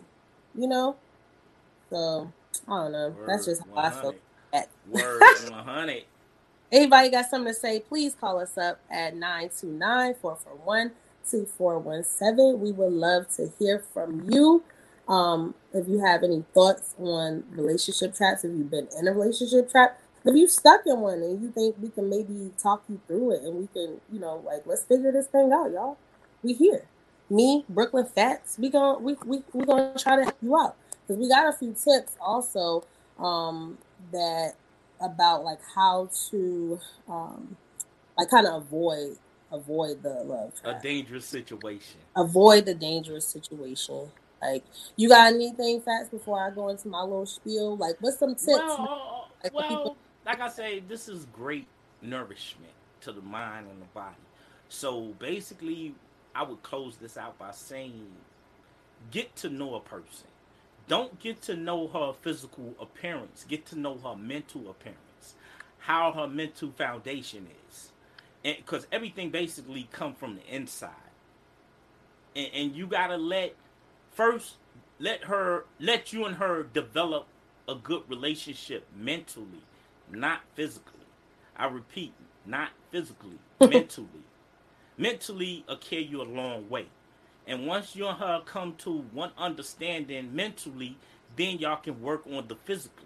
[0.55, 0.95] You know?
[1.89, 2.31] So
[2.67, 3.09] I don't know.
[3.09, 3.97] Word that's just how 100.
[3.97, 4.15] I feel.
[4.53, 4.69] At.
[4.87, 6.03] Word 100.
[6.71, 10.91] Anybody got something to say, please call us up at 929 441
[11.29, 12.59] 2417.
[12.59, 14.63] We would love to hear from you.
[15.07, 19.71] Um, if you have any thoughts on relationship traps, if you've been in a relationship
[19.71, 23.31] trap, if you stuck in one and you think we can maybe talk you through
[23.31, 25.97] it and we can, you know, like let's figure this thing out, y'all.
[26.43, 26.85] We here.
[27.29, 30.75] Me, Brooklyn Fats, we going we we we gonna try to help you out.
[31.01, 32.83] Because we got a few tips also
[33.19, 33.77] um
[34.11, 34.53] that
[34.99, 37.55] about like how to um
[38.17, 39.17] like kind of avoid
[39.51, 40.79] avoid the love trap.
[40.79, 41.99] A dangerous situation.
[42.15, 44.09] Avoid the dangerous situation.
[44.41, 44.63] Like,
[44.95, 47.77] you got anything fast before I go into my little spiel?
[47.77, 48.47] Like, what's some tips?
[48.47, 51.67] Well, like, well people- like I say, this is great
[52.01, 54.15] nourishment to the mind and the body.
[54.69, 55.95] So basically,
[56.35, 58.07] I would close this out by saying,
[59.11, 60.27] get to know a person.
[60.87, 63.45] Don't get to know her physical appearance.
[63.47, 65.35] Get to know her mental appearance,
[65.79, 67.91] how her mental foundation is,
[68.43, 70.91] because everything basically come from the inside.
[72.35, 73.55] And, and you gotta let
[74.17, 74.55] first
[74.99, 77.27] let her let you and her develop
[77.69, 79.61] a good relationship mentally,
[80.11, 80.93] not physically.
[81.55, 82.13] I repeat,
[82.45, 84.23] not physically, mentally.
[84.97, 86.87] Mentally will carry you a long way.
[87.45, 90.97] And once you and her come to one understanding mentally,
[91.35, 93.05] then y'all can work on the physically.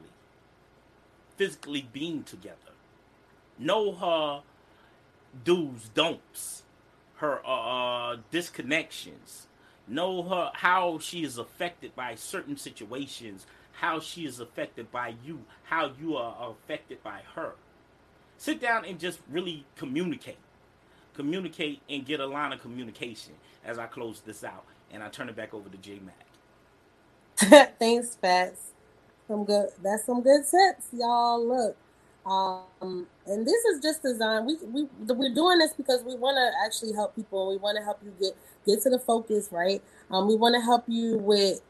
[1.36, 2.56] Physically being together.
[3.60, 4.42] Know her
[5.44, 6.64] do's, don'ts,
[7.18, 9.48] her uh, uh disconnections,
[9.88, 15.46] know her how she is affected by certain situations, how she is affected by you,
[15.64, 17.56] how you are affected by her.
[18.38, 20.40] Sit down and just really communicate.
[21.14, 23.34] Communicate and get a line of communication
[23.66, 24.66] as I close this out.
[24.92, 26.28] And I turn it back over to J Mac.
[27.80, 28.74] Thanks, Fats.
[29.28, 31.48] Some good that's some good tips, y'all.
[31.48, 31.78] Look.
[32.26, 34.46] Um, and this is just designed.
[34.46, 37.50] We we we're doing this because we want to actually help people.
[37.50, 39.82] We want to help you get get to the focus, right?
[40.12, 41.62] Um, we want to help you with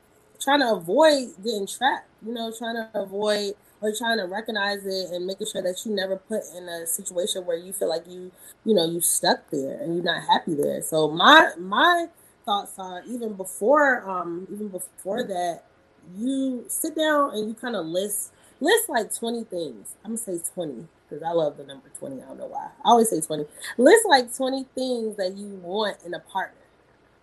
[0.42, 2.08] trying to avoid getting trapped.
[2.26, 5.94] You know, trying to avoid or trying to recognize it and making sure that you
[5.94, 8.32] never put in a situation where you feel like you
[8.66, 10.82] you know you stuck there and you're not happy there.
[10.82, 12.08] So my my
[12.46, 15.64] thoughts are even before um even before that
[16.18, 19.96] you sit down and you kind of list list like 20 things.
[20.06, 22.22] I'm gonna say 20 because I love the number 20.
[22.22, 22.70] I don't know why.
[22.86, 23.46] I always say 20.
[23.78, 26.56] List like 20 things that you want in a partner.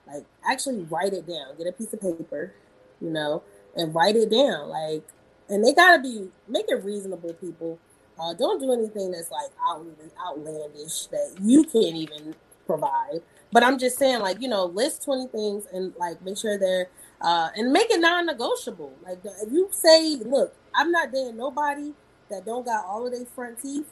[0.07, 1.57] Like actually write it down.
[1.57, 2.53] Get a piece of paper,
[3.01, 3.43] you know,
[3.77, 4.69] and write it down.
[4.69, 5.05] Like,
[5.49, 7.79] and they gotta be make it reasonable, people.
[8.21, 9.87] Uh, don't do anything that's like out,
[10.27, 12.35] outlandish that you can't even
[12.67, 13.23] provide.
[13.53, 16.89] But I'm just saying, like, you know, list 20 things and like make sure they're
[17.21, 18.93] uh, and make it non-negotiable.
[19.05, 21.93] Like if you say, look, I'm not dating nobody
[22.31, 23.87] that don't got all of their front teeth,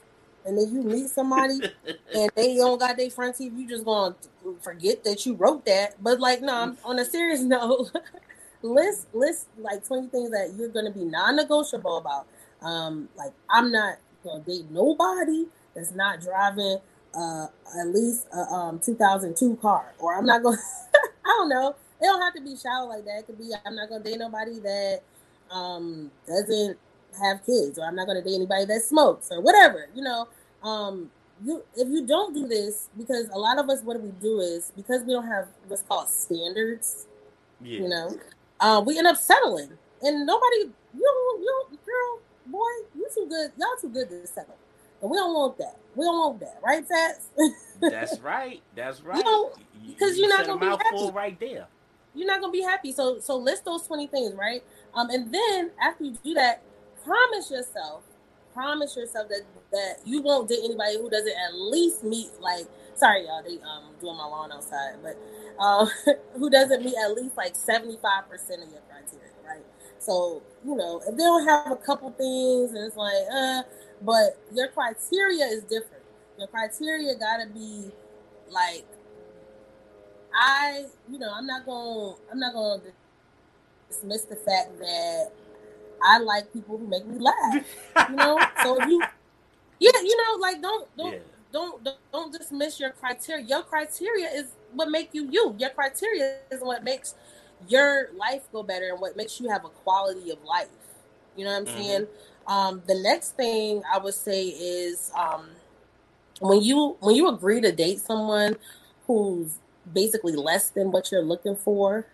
[0.45, 1.61] and then you meet somebody
[2.15, 4.15] and they don't got their front teeth, you just gonna
[4.63, 6.03] forget that you wrote that.
[6.03, 7.91] But like, no, I'm, on a serious note,
[8.63, 12.27] list list like 20 things that you're gonna be non-negotiable about.
[12.63, 16.79] Um, like I'm not gonna date nobody that's not driving
[17.15, 17.47] uh
[17.79, 20.59] at least a um 2002 car, or I'm not gonna.
[21.25, 21.75] I don't know.
[22.01, 23.21] It don't have to be shallow like that.
[23.21, 25.01] It could be I'm not gonna date nobody that
[25.51, 26.79] um doesn't
[27.21, 29.89] have kids, or I'm not gonna date anybody that smokes, or whatever.
[29.95, 30.29] You know,
[30.63, 31.11] um,
[31.45, 34.73] you if you don't do this, because a lot of us, what we do is
[34.77, 37.07] because we don't have what's called standards.
[37.61, 37.81] Yeah.
[37.81, 38.19] You know,
[38.61, 39.71] uh, we end up settling,
[40.03, 42.61] and nobody, you, you, girl, boy,
[42.95, 44.57] you too good, y'all too good to settle,
[45.01, 45.77] and we don't want that.
[45.95, 47.29] We don't want that, right, Fats?
[47.81, 48.61] That's right.
[48.75, 49.25] That's right.
[49.87, 51.67] Because you are not gonna be happy right there.
[52.17, 52.93] You're not gonna be happy.
[52.93, 54.65] So, so list those twenty things, right?
[54.95, 56.63] Um, and then after you do that,
[57.05, 58.05] promise yourself,
[58.55, 59.43] promise yourself that
[59.73, 63.95] that you won't date anybody who doesn't at least meet like sorry y'all they um
[64.01, 65.17] doing my lawn outside but
[65.63, 65.89] um
[66.39, 67.85] who doesn't meet at least like 75%
[68.63, 69.65] of your criteria right
[69.99, 73.63] so you know if they don't have a couple things and it's like uh
[74.03, 76.05] but your criteria is different
[76.39, 77.93] Your criteria gotta be
[78.51, 78.87] like
[80.37, 82.83] I, you know, I'm not gonna I'm not gonna
[83.89, 85.31] dismiss the fact that
[86.03, 87.65] I like people who make me laugh.
[88.11, 89.01] You know, so you,
[89.81, 91.19] yeah, you know, like don't don't yeah.
[91.53, 93.45] don't, don't don't dismiss your criteria.
[93.45, 95.55] Your criteria is what make you you.
[95.59, 97.15] Your criteria is what makes
[97.69, 100.69] your life go better and what makes you have a quality of life.
[101.37, 101.83] You know what I'm mm-hmm.
[101.83, 102.07] saying?
[102.47, 105.49] Um, the next thing I would say is um,
[106.41, 108.57] when you when you agree to date someone
[109.07, 109.59] who's
[109.93, 112.07] basically less than what you're looking for,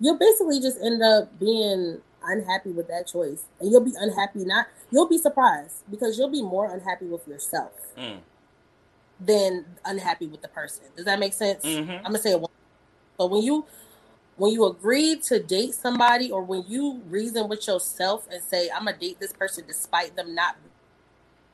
[0.00, 3.44] you'll basically just end up being unhappy with that choice.
[3.60, 7.72] And you'll be unhappy not you'll be surprised because you'll be more unhappy with yourself
[7.96, 8.18] mm.
[9.20, 10.84] than unhappy with the person.
[10.96, 11.64] Does that make sense?
[11.64, 11.90] Mm-hmm.
[11.90, 12.42] I'm gonna say it.
[13.16, 13.66] But when you
[14.38, 18.84] when you agree to date somebody or when you reason with yourself and say i'm
[18.84, 20.56] gonna date this person despite them not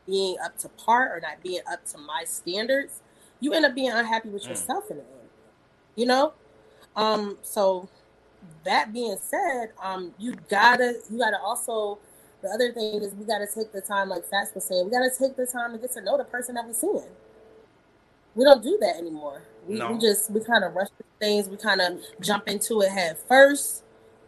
[0.07, 3.01] being up to par or not being up to my standards
[3.41, 4.51] you end up being unhappy with mm.
[4.51, 5.07] yourself in end
[5.97, 6.33] you know
[6.97, 7.89] um so
[8.65, 11.99] that being said um you gotta you gotta also
[12.43, 15.11] the other thing is we gotta take the time like fats was saying we gotta
[15.19, 17.09] take the time to get to know the person that we're seeing
[18.35, 19.93] we don't do that anymore we, no.
[19.93, 20.89] we just we kind of rush
[21.19, 21.49] things.
[21.49, 23.83] We kind of jump into it head first,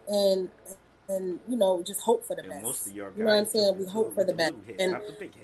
[0.09, 0.49] and
[1.09, 2.95] and you know just hope for the and best.
[2.95, 3.79] you know what I'm saying?
[3.79, 4.97] We hope for the best, and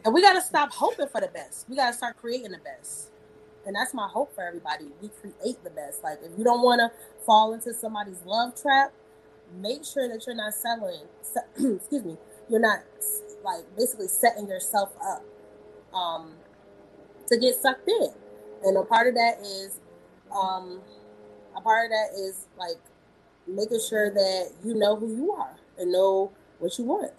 [0.05, 1.69] and we got to stop hoping for the best.
[1.69, 3.11] We got to start creating the best,
[3.67, 4.87] and that's my hope for everybody.
[5.01, 6.03] We create the best.
[6.03, 6.91] Like if you don't want to
[7.25, 8.93] fall into somebody's love trap,
[9.61, 11.03] make sure that you're not selling.
[11.77, 12.17] excuse me.
[12.49, 12.81] You're not
[13.45, 15.25] like basically setting yourself up
[15.95, 16.33] um,
[17.29, 18.09] to get sucked in.
[18.65, 19.81] And a part of that is
[20.35, 20.81] um,
[21.57, 22.79] a part of that is like
[23.47, 27.13] making sure that you know who you are and know what you want.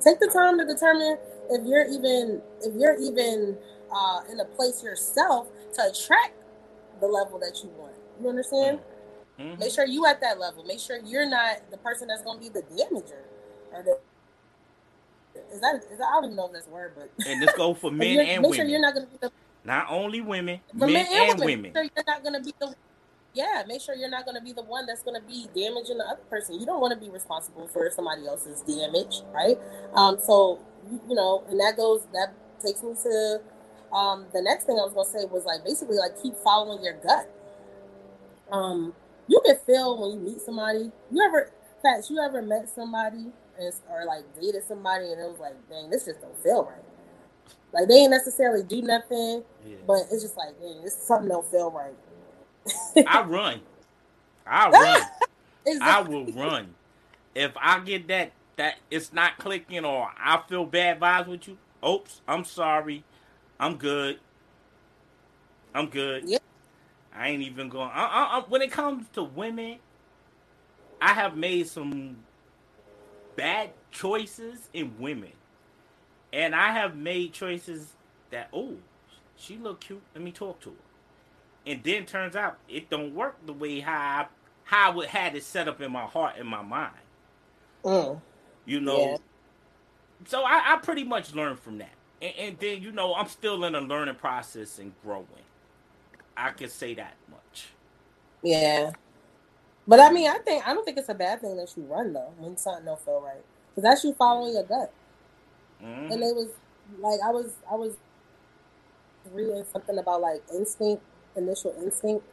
[0.00, 1.18] Take the time to determine
[1.50, 3.56] if you're even if you're even
[3.94, 6.34] uh, in a place yourself to attract
[7.00, 7.94] the level that you want.
[8.20, 8.80] You understand?
[9.38, 9.58] Mm-hmm.
[9.58, 10.64] Make sure you at that level.
[10.64, 13.22] Make sure you're not the person that's going to be the damager
[13.72, 13.98] or the
[15.52, 17.74] is that, is that I don't even know if that's word, but and this go
[17.74, 18.54] for men and make women.
[18.54, 19.32] sure you're not going to be the
[19.64, 21.46] not only women, men, men, and, and women.
[21.46, 21.62] women.
[21.62, 22.74] Make sure you're not going to be the
[23.34, 25.98] yeah, make sure you're not going to be the one that's going to be damaging
[25.98, 26.58] the other person.
[26.58, 29.58] You don't want to be responsible for somebody else's damage, right?
[29.94, 30.60] Um, so
[31.08, 32.32] you know, and that goes that
[32.64, 33.40] takes me to
[33.94, 36.94] um, the next thing I was to say was like basically like keep following your
[36.94, 37.30] gut.
[38.50, 38.92] Um,
[39.28, 40.90] you can feel when you meet somebody.
[41.10, 43.26] You ever, fact, you ever met somebody
[43.58, 46.82] and, or like dated somebody and it was like, dang, this just don't feel right.
[47.72, 49.76] Like they ain't necessarily do nothing, yeah.
[49.86, 53.06] but it's just like, dang, this something don't feel right.
[53.06, 53.60] I run.
[54.46, 55.02] I run.
[55.80, 56.74] I will run.
[57.34, 61.58] If I get that that it's not clicking or I feel bad vibes with you,
[61.86, 63.04] oops, I'm sorry.
[63.58, 64.18] I'm good.
[65.74, 66.28] I'm good.
[66.28, 66.42] Yep.
[67.14, 67.90] I ain't even going.
[67.92, 69.78] I, I, I, when it comes to women,
[71.00, 72.16] I have made some
[73.36, 75.32] bad choices in women,
[76.32, 77.92] and I have made choices
[78.30, 78.76] that oh,
[79.36, 80.02] she look cute.
[80.14, 80.76] Let me talk to her
[81.66, 84.26] and then turns out it don't work the way how I,
[84.64, 86.92] how I would had it set up in my heart and my mind.
[87.84, 88.20] Mm.
[88.66, 89.16] You know, yeah.
[90.26, 91.92] so I, I, pretty much learned from that,
[92.24, 95.26] and, and, then you know I'm still in a learning process and growing.
[96.36, 97.68] I can say that much.
[98.42, 98.92] Yeah,
[99.86, 102.12] but I mean, I think I don't think it's a bad thing that you run
[102.12, 104.92] though when something don't feel right because that's you following your gut.
[105.82, 106.12] Mm-hmm.
[106.12, 106.48] And it was
[106.98, 107.94] like I was I was
[109.32, 111.02] reading something about like instinct
[111.36, 112.24] initial instinct,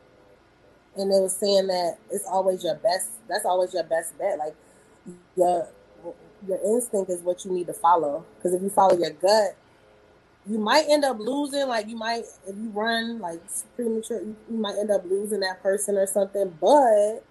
[0.95, 3.09] and it was saying that it's always your best.
[3.27, 4.37] That's always your best bet.
[4.37, 4.55] Like
[5.35, 5.67] your
[6.47, 8.25] your instinct is what you need to follow.
[8.37, 9.55] Because if you follow your gut,
[10.49, 11.67] you might end up losing.
[11.67, 13.41] Like you might, if you run like
[13.75, 16.55] premature, you, you might end up losing that person or something.
[16.59, 17.23] But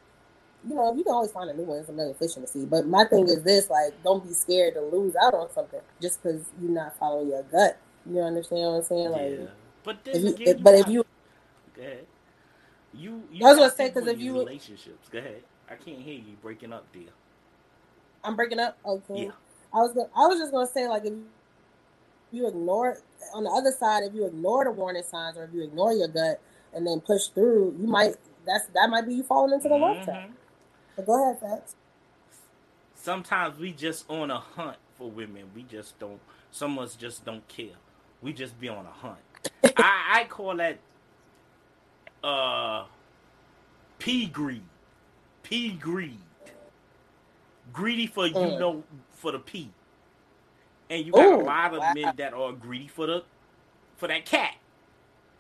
[0.68, 1.78] you know, you can always find a new one.
[1.78, 2.66] It's a million fish in the sea.
[2.66, 6.22] But my thing is this: like, don't be scared to lose out on something just
[6.22, 7.78] because you're not following your gut.
[8.10, 9.10] You understand what I'm saying?
[9.10, 9.46] Like, yeah.
[9.84, 11.04] but if you, if, but if you
[11.80, 12.06] Go ahead.
[12.92, 15.42] You, you I was gonna say because if you relationships, go ahead.
[15.70, 17.10] I can't hear you breaking up, dear.
[18.24, 18.76] I'm breaking up.
[18.84, 19.24] Okay.
[19.24, 19.30] Yeah.
[19.72, 21.14] I was gonna, I was just gonna say like if
[22.32, 22.98] you ignore
[23.34, 26.08] on the other side, if you ignore the warning signs or if you ignore your
[26.08, 26.40] gut
[26.74, 28.14] and then push through, you might
[28.46, 29.82] that's that might be you falling into the mm-hmm.
[29.82, 30.30] love trap.
[30.96, 31.76] But go ahead, Fats.
[32.94, 35.44] Sometimes we just on a hunt for women.
[35.54, 36.20] We just don't.
[36.50, 37.76] Some of us just don't care.
[38.20, 39.18] We just be on a hunt.
[39.76, 40.78] I, I call that
[42.22, 42.84] uh
[43.98, 44.62] pea greed.
[45.42, 46.18] Pea greed.
[47.72, 48.58] Greedy for you mm.
[48.58, 49.70] know for the pea.
[50.90, 51.92] And you got Ooh, a lot of wow.
[51.94, 53.22] men that are greedy for the
[53.96, 54.56] for that cat.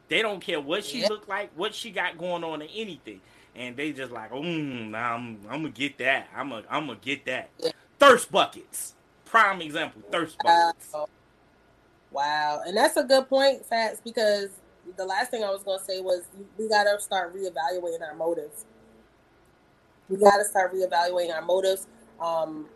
[0.08, 1.08] They don't care what she yeah.
[1.08, 3.20] look like, what she got going on, or anything.
[3.56, 6.28] And they just like, oh, I'm, I'm gonna get that.
[6.34, 7.50] I'm gonna, I'm gonna get that.
[7.58, 7.72] Yeah.
[7.98, 8.94] Thirst buckets,
[9.24, 10.02] prime example.
[10.10, 10.88] Thirst buckets.
[10.92, 11.08] Wow.
[12.12, 14.50] wow, and that's a good point, Fats, because
[14.96, 16.22] the last thing I was gonna say was
[16.58, 18.64] we gotta start reevaluating our motives.
[20.08, 21.86] We gotta start reevaluating our motives.
[22.20, 22.66] Um,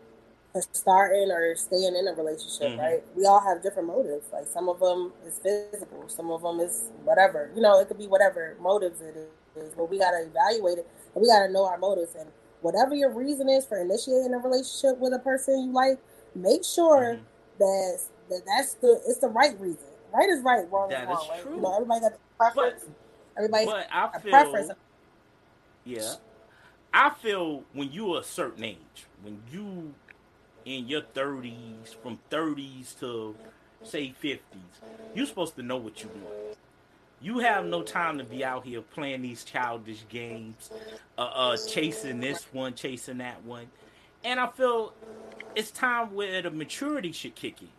[0.61, 2.79] starting or staying in a relationship, mm-hmm.
[2.79, 3.03] right?
[3.15, 4.27] We all have different motives.
[4.31, 7.51] Like some of them is physical, some of them is whatever.
[7.55, 9.15] You know, it could be whatever motives it
[9.55, 9.73] is.
[9.75, 12.15] But we gotta evaluate it, and we gotta know our motives.
[12.15, 12.29] And
[12.61, 15.99] whatever your reason is for initiating a relationship with a person you like,
[16.33, 17.23] make sure mm-hmm.
[17.59, 17.99] that
[18.29, 19.87] that that's the it's the right reason.
[20.13, 21.27] Right is right, wrong that is wrong.
[21.29, 21.45] Right?
[21.45, 22.83] You know, everybody got a preference.
[22.85, 24.71] But, everybody but I a feel, preference.
[25.83, 26.13] Yeah.
[26.93, 29.93] I feel when you're a certain age, when you
[30.65, 33.35] in your 30s, from 30s to
[33.83, 34.39] say 50s,
[35.13, 36.57] you're supposed to know what you want.
[37.21, 40.69] You have no time to be out here playing these childish games,
[41.17, 43.67] uh, uh, chasing this one, chasing that one.
[44.23, 44.93] And I feel
[45.55, 47.69] it's time where the maturity should kick in.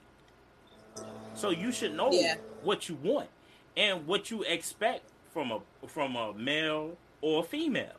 [1.34, 2.36] So you should know yeah.
[2.62, 3.28] what you want
[3.76, 7.92] and what you expect from a from a male or a female.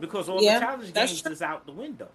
[0.00, 1.32] Because all yeah, the childish games true.
[1.32, 2.08] is out the window.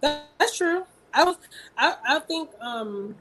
[0.00, 0.84] That's true.
[1.12, 1.36] I was.
[1.76, 1.94] I.
[2.06, 2.50] I think.
[2.60, 3.16] Um.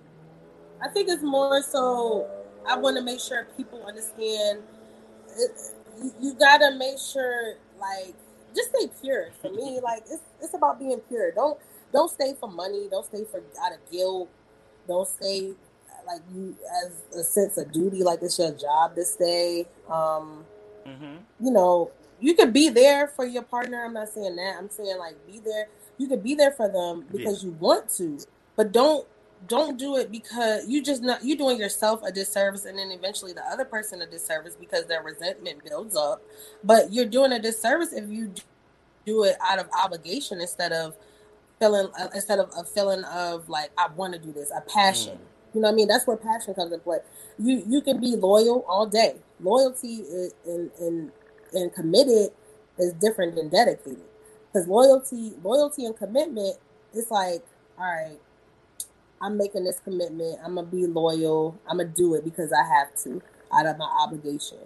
[0.81, 2.27] I think it's more so.
[2.67, 4.61] I want to make sure people understand.
[5.37, 5.51] It,
[6.01, 8.13] you, you gotta make sure, like,
[8.55, 9.29] just stay pure.
[9.41, 11.31] For me, like, it's it's about being pure.
[11.31, 11.57] Don't
[11.93, 12.87] don't stay for money.
[12.91, 14.29] Don't stay for out of guilt.
[14.87, 15.53] Don't stay
[16.07, 16.55] like you
[16.85, 19.67] as a sense of duty, like it's your job to stay.
[19.89, 20.45] Um,
[20.87, 21.17] mm-hmm.
[21.39, 23.83] You know, you could be there for your partner.
[23.85, 24.55] I'm not saying that.
[24.57, 27.49] I'm saying like be there you could be there for them because yeah.
[27.49, 28.19] you want to,
[28.55, 29.07] but don't
[29.47, 33.33] don't do it because you just not you're doing yourself a disservice and then eventually
[33.33, 36.21] the other person a disservice because their resentment builds up.
[36.63, 38.33] But you're doing a disservice if you
[39.05, 40.95] do it out of obligation instead of
[41.59, 45.17] feeling uh, instead of a feeling of like I want to do this, a passion.
[45.17, 45.53] Mm.
[45.53, 45.87] You know what I mean?
[45.87, 46.99] That's where passion comes into play.
[47.39, 49.15] You you can be loyal all day.
[49.39, 50.03] Loyalty
[50.45, 51.11] and and
[51.53, 52.29] and committed
[52.77, 54.03] is different than dedicated.
[54.51, 56.57] Because loyalty loyalty and commitment
[56.93, 57.43] it's like
[57.77, 58.19] all right
[59.21, 62.95] i'm making this commitment i'm gonna be loyal i'm gonna do it because i have
[62.95, 63.21] to
[63.53, 64.57] out of my obligation.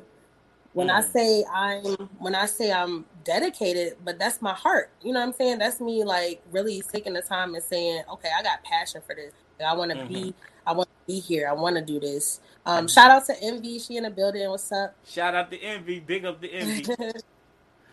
[0.73, 0.95] When mm.
[0.95, 1.83] i say i'm
[2.19, 5.59] when i say i'm dedicated but that's my heart you know what i'm saying?
[5.59, 9.33] That's me like really taking the time and saying okay i got passion for this
[9.63, 10.13] i want to mm-hmm.
[10.13, 10.33] be
[10.65, 13.79] i want to be here i want to do this um shout out to envy
[13.79, 16.85] she in the building what's up shout out to envy big up the envy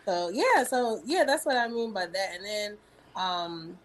[0.09, 2.29] So yeah, so yeah, that's what I mean by that.
[2.33, 2.77] And then
[3.15, 3.77] um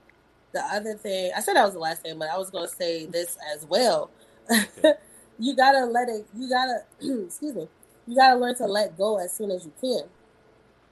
[0.53, 3.05] the other thing I said that was the last thing, but I was gonna say
[3.05, 4.11] this as well.
[5.39, 6.85] you gotta let it you gotta
[7.26, 7.68] excuse me,
[8.07, 10.09] you gotta learn to let go as soon as you can.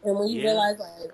[0.05, 0.51] And when you yeah.
[0.51, 1.13] realize like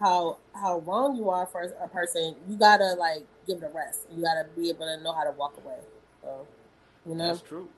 [0.00, 4.06] how how wrong you are for a person, you gotta like give it a rest.
[4.10, 5.78] You gotta be able to know how to walk away.
[6.22, 6.46] So
[7.06, 7.68] you know that's true.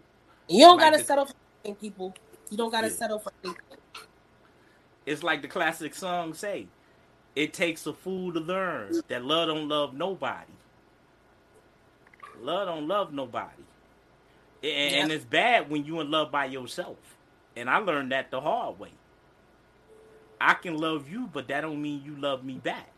[0.49, 2.14] You don't like gotta settle for people.
[2.51, 2.95] You don't gotta yeah.
[2.95, 3.79] settle for anything.
[5.05, 6.68] It's like the classic song say,
[7.35, 10.53] "It takes a fool to learn that love don't love nobody.
[12.41, 13.62] Love don't love nobody,
[14.62, 16.97] and, and it's bad when you in love by yourself.
[17.57, 18.93] And I learned that the hard way.
[20.43, 22.93] I can love you, but that don't mean you love me back.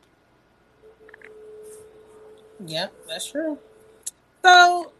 [2.64, 3.58] Yep, that's true.
[4.42, 4.92] So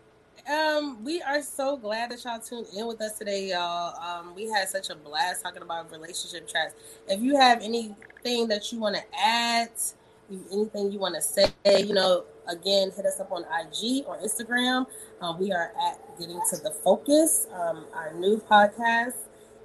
[0.50, 3.96] um, we are so glad that y'all tuned in with us today, y'all.
[3.98, 6.74] Um, we had such a blast talking about relationship traps.
[7.08, 9.70] If you have anything that you want to add,
[10.52, 14.86] anything you want to say, you know, again, hit us up on IG or Instagram.
[15.22, 19.14] Uh, we are at Getting to the Focus, um, our new podcast.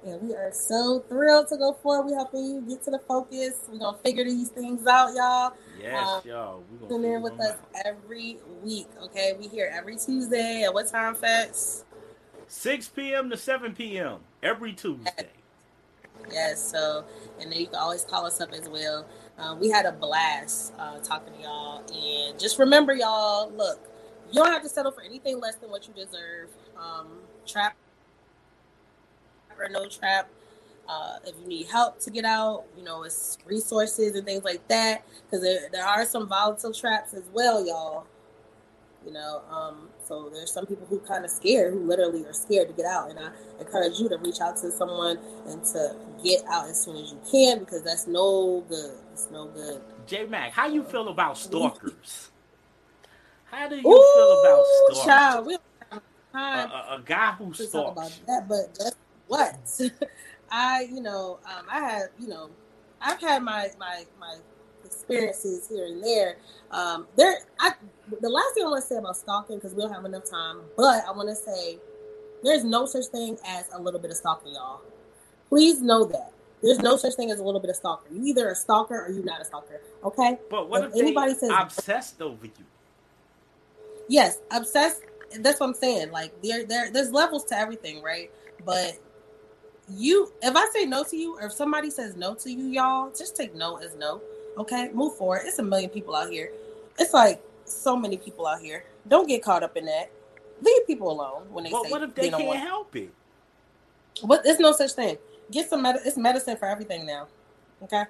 [0.04, 2.06] And we are so thrilled to go forward.
[2.06, 3.52] We helping you get to the focus.
[3.68, 5.52] We're gonna figure these things out, y'all.
[5.78, 6.64] Yes, um, y'all.
[6.70, 7.82] We're gonna tune in with us out.
[7.84, 8.88] every week.
[9.04, 10.62] Okay, we here every Tuesday.
[10.64, 11.84] At what time, Fats?
[12.48, 13.30] 6 p.m.
[13.30, 14.20] to 7 p.m.
[14.42, 15.28] every Tuesday.
[16.32, 16.70] Yes.
[16.70, 17.04] So,
[17.40, 19.06] and then you can always call us up as well.
[19.38, 23.50] Um, we had a blast uh, talking to y'all, and just remember, y'all.
[23.52, 23.80] Look,
[24.32, 26.48] you don't have to settle for anything less than what you deserve.
[26.78, 27.08] Um,
[27.46, 27.76] trap
[29.60, 30.28] or no trap.
[30.88, 34.66] Uh, if you need help to get out, you know, it's resources and things like
[34.68, 35.04] that.
[35.24, 38.06] Because there, there are some volatile traps as well, y'all.
[39.06, 42.68] You know, um, so there's some people who kind of scared, who literally are scared
[42.68, 43.08] to get out.
[43.10, 46.96] And I encourage you to reach out to someone and to get out as soon
[46.96, 48.96] as you can because that's no good.
[49.12, 49.80] It's no good.
[50.06, 52.30] J Mac, how you feel about stalkers?
[53.44, 55.04] How do you Ooh, feel about stalkers?
[55.04, 55.56] Child, we
[56.32, 56.70] time.
[56.70, 57.72] A, a, a guy who stalks.
[57.72, 58.94] Talk about that, but guess
[59.30, 59.80] what?
[60.50, 62.50] I, you know, um, I had, you know,
[63.00, 64.36] I've had my my my
[64.84, 66.36] experiences here and there.
[66.72, 67.72] Um, there, I
[68.20, 70.62] the last thing I want to say about stalking because we don't have enough time,
[70.76, 71.78] but I want to say
[72.42, 74.80] there's no such thing as a little bit of stalking, y'all.
[75.48, 78.12] Please know that there's no such thing as a little bit of stalker.
[78.12, 79.80] You either a stalker or you're not a stalker.
[80.04, 80.38] Okay.
[80.50, 82.64] But what if, if anybody says obsessed over you?
[84.08, 85.02] Yes, obsessed.
[85.38, 86.10] That's what I'm saying.
[86.10, 88.30] Like there, there, there's levels to everything, right?
[88.64, 88.98] But
[89.96, 93.12] you, if I say no to you, or if somebody says no to you, y'all,
[93.16, 94.20] just take no as no.
[94.58, 95.42] Okay, move forward.
[95.44, 96.50] It's a million people out here.
[96.98, 98.84] It's like so many people out here.
[99.08, 100.10] Don't get caught up in that.
[100.60, 102.60] Leave people alone when they well, say what if they, they can't want...
[102.60, 103.12] help it?
[104.20, 104.44] What?
[104.44, 105.16] There's no such thing.
[105.50, 105.82] Get some.
[105.82, 107.28] Med- it's medicine for everything now.
[107.82, 108.04] Okay,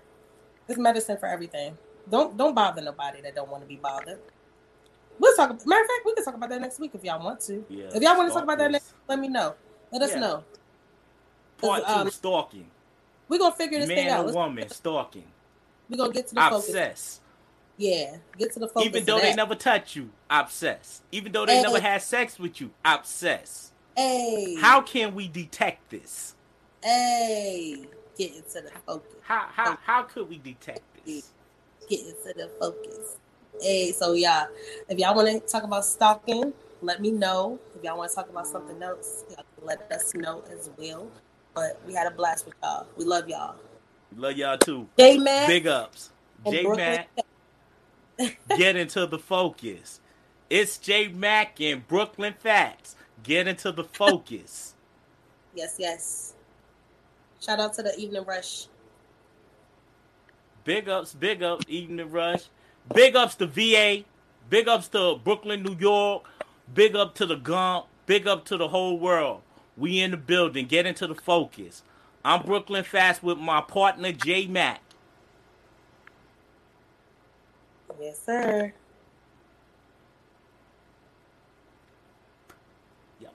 [0.66, 1.76] it's medicine for everything.
[2.10, 4.18] Don't don't bother nobody that don't want to be bothered.
[5.18, 5.50] We'll talk.
[5.66, 7.64] Matter of fact, we can talk about that next week if y'all want to.
[7.68, 9.54] Yeah, if y'all want to talk about that next, let me know.
[9.92, 10.20] Let us yeah.
[10.20, 10.44] know.
[11.60, 12.66] Part two: um, stalking.
[13.28, 14.26] We're gonna figure this Man thing out.
[14.26, 15.24] Man or woman stalking.
[15.88, 16.72] We're gonna get to the obsess.
[16.72, 17.20] focus.
[17.76, 18.86] Yeah, get to the focus.
[18.86, 21.02] Even though they never touch you, obsess.
[21.12, 21.62] Even though they hey.
[21.62, 23.72] never had sex with you, obsess.
[23.96, 24.56] Hey.
[24.60, 26.34] How can we detect this?
[26.82, 27.86] Hey,
[28.16, 29.14] get into the focus.
[29.22, 31.30] How how how could we detect this?
[31.88, 33.16] Get into the focus.
[33.60, 34.46] Hey, so yeah,
[34.88, 36.52] if y'all want to talk about stalking,
[36.82, 37.58] let me know.
[37.76, 39.24] If y'all want to talk about something else,
[39.62, 41.10] let us know as well.
[41.54, 42.86] But we had a blast with y'all.
[42.96, 43.56] We love y'all.
[44.16, 44.88] Love y'all too.
[44.98, 45.48] J Mac.
[45.48, 46.10] Big ups.
[46.48, 47.08] J Mac.
[48.56, 50.00] Get into the focus.
[50.48, 52.96] It's J Mac and Brooklyn Fats.
[53.22, 54.74] Get into the focus.
[55.54, 56.34] yes, yes.
[57.40, 58.66] Shout out to the Evening Rush.
[60.64, 62.44] Big ups, big ups, Evening Rush.
[62.94, 64.04] Big ups to VA.
[64.50, 66.24] Big ups to Brooklyn, New York.
[66.74, 67.86] Big up to the Gump.
[68.06, 69.42] Big up to the whole world.
[69.80, 70.66] We in the building.
[70.66, 71.84] Get into the focus.
[72.24, 74.82] I'm Brooklyn Fats with my partner J Mac.
[78.00, 78.72] Yes, sir.
[83.20, 83.34] Yep.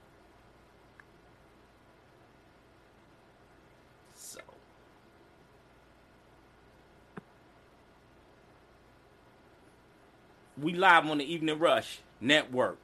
[4.15, 4.41] So.
[10.61, 12.79] We live on the Evening Rush Network.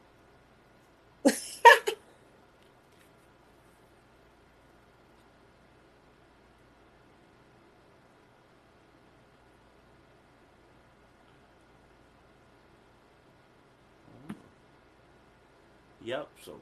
[16.03, 16.29] Yep.
[16.45, 16.53] So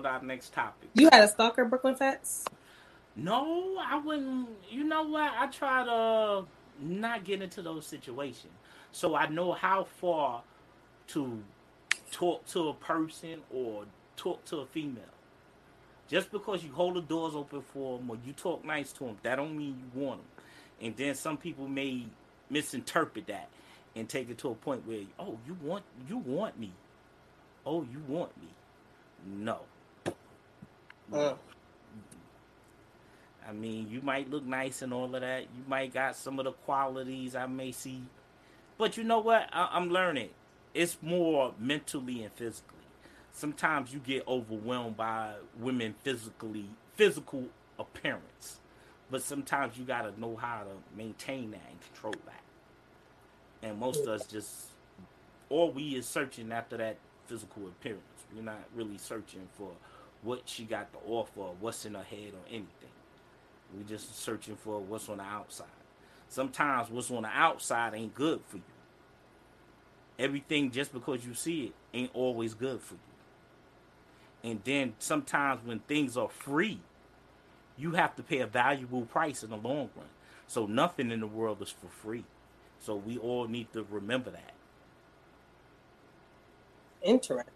[0.00, 0.88] what our next topic.
[0.94, 2.44] You had a stalker, Brooklyn Fats?
[3.16, 4.48] No, I wouldn't.
[4.70, 5.32] You know what?
[5.36, 6.42] I try to uh,
[6.80, 8.52] not get into those situations,
[8.92, 10.42] so I know how far
[11.08, 11.42] to
[12.10, 13.84] talk to a person or
[14.16, 15.04] talk to a female.
[16.08, 19.16] Just because you hold the doors open for them or you talk nice to them,
[19.22, 20.44] that don't mean you want them.
[20.80, 22.06] And then some people may
[22.48, 23.48] misinterpret that
[23.94, 26.72] and take it to a point where, oh, you want you want me.
[27.66, 28.48] Oh, you want me.
[29.26, 29.60] No.
[31.12, 31.34] Uh.
[33.46, 35.42] I mean, you might look nice and all of that.
[35.42, 38.02] You might got some of the qualities I may see,
[38.78, 39.48] but you know what?
[39.52, 40.30] I- I'm learning.
[40.72, 42.76] It's more mentally and physically.
[43.32, 47.48] Sometimes you get overwhelmed by women physically, physical
[47.78, 48.60] appearance,
[49.10, 52.42] but sometimes you gotta know how to maintain that and control that.
[53.68, 54.66] And most of us just,
[55.48, 58.02] all we is searching after that physical appearance.
[58.34, 59.72] We're not really searching for
[60.22, 62.66] what she got to offer, what's in her head, or anything.
[63.74, 65.66] We're just searching for what's on the outside.
[66.28, 68.62] Sometimes what's on the outside ain't good for you.
[70.18, 73.00] Everything just because you see it ain't always good for you.
[74.50, 76.80] And then sometimes when things are free,
[77.76, 80.06] you have to pay a valuable price in the long run.
[80.46, 82.24] So nothing in the world is for free.
[82.80, 84.52] So we all need to remember that.
[87.02, 87.52] Interesting.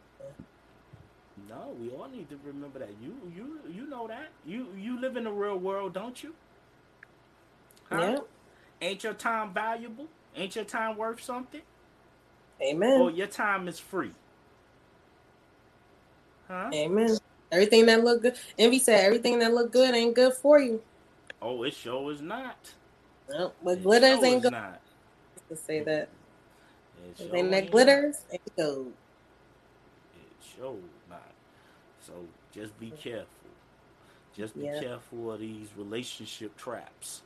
[1.48, 2.90] No, we all need to remember that.
[3.02, 4.28] You you you know that.
[4.46, 6.34] You you live in the real world, don't you?
[7.90, 8.00] Huh?
[8.00, 8.18] Yeah.
[8.80, 10.06] Ain't your time valuable?
[10.36, 11.62] Ain't your time worth something?
[12.62, 13.00] Amen.
[13.00, 14.12] Or your time is free.
[16.48, 16.70] Huh?
[16.72, 17.16] Amen.
[17.50, 18.36] Everything that look good.
[18.58, 20.82] Envy said everything that look good ain't good for you.
[21.42, 22.56] Oh, it sure is not.
[23.28, 24.52] No, but it glitters sure ain't good.
[24.52, 24.80] Not.
[25.48, 26.08] To say that.
[27.06, 28.92] It sure that glitters ain't gold.
[30.16, 30.76] It sure
[32.06, 32.14] so
[32.52, 33.50] just be careful.
[34.36, 34.80] Just be yeah.
[34.80, 37.22] careful of these relationship traps.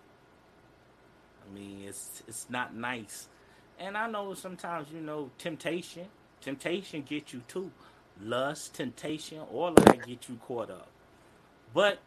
[1.47, 3.29] I mean, it's it's not nice.
[3.79, 6.07] And I know sometimes, you know, temptation,
[6.41, 7.73] temptation gets you too.
[8.21, 10.89] lust, temptation, all of that get you caught up.
[11.75, 12.01] But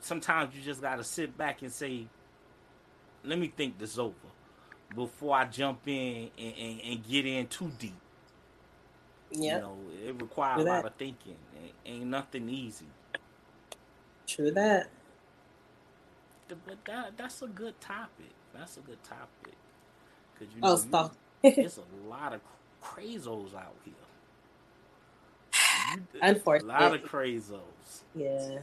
[0.00, 2.08] sometimes you just gotta sit back and say,
[3.24, 4.14] "Let me think this over
[4.94, 7.94] before I jump in and, and, and get in too deep."
[9.32, 11.36] Yeah, you know, it requires a lot of thinking.
[11.86, 12.86] Ain't nothing easy.
[14.26, 14.88] True that.
[16.48, 18.30] But that that's a good topic.
[18.54, 19.54] That's a good topic.
[20.38, 21.16] Cause you oh, know, oh, stop.
[21.42, 22.40] there's a lot of
[22.80, 23.94] crazos out here.
[26.22, 28.04] Unfortunately, a lot of crazos.
[28.14, 28.58] Yeah.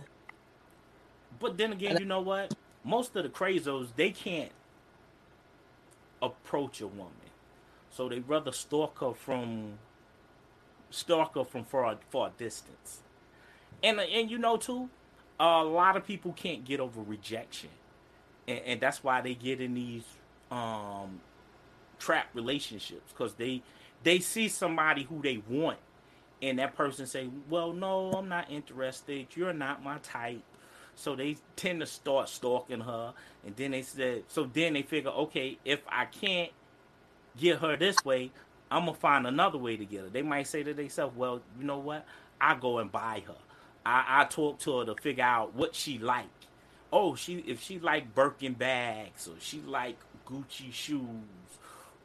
[1.40, 2.54] But then again, you know what?
[2.84, 4.52] Most of the crazos they can't
[6.22, 7.14] approach a woman,
[7.90, 9.80] so they rather stalk her from
[10.90, 13.02] stalk her from far far distance.
[13.84, 14.90] And and you know too,
[15.40, 17.70] a lot of people can't get over rejection,
[18.48, 20.04] and, and that's why they get in these
[20.52, 21.22] um
[22.00, 23.62] trap relationships because they
[24.04, 25.78] they see somebody who they want.
[26.42, 29.28] And that person say well no i'm not interested.
[29.36, 30.42] You're not my type.
[30.96, 33.14] So they tend to start stalking her.
[33.46, 36.52] And then they said so then they figure okay if i can't
[37.38, 38.32] get her this way
[38.72, 41.66] i'm gonna find another way to get her they might say to themselves well you
[41.66, 42.06] know what
[42.42, 43.36] i go and buy her
[43.86, 46.26] i, I talk to her to figure out what she like
[46.94, 49.98] oh she if she like birkin bags or she like
[50.28, 51.08] gucci shoes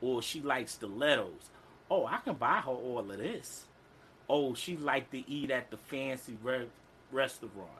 [0.00, 1.50] or she likes stilettos.
[1.90, 3.64] Oh, I can buy her all of this.
[4.28, 6.68] Oh, she like to eat at the fancy re-
[7.12, 7.70] restaurant.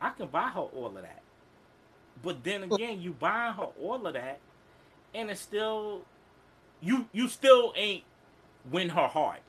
[0.00, 1.22] I can buy her all of that.
[2.22, 4.38] But then again, you buying her all of that,
[5.14, 6.02] and it's still
[6.80, 8.04] you you still ain't
[8.70, 9.40] win her heart.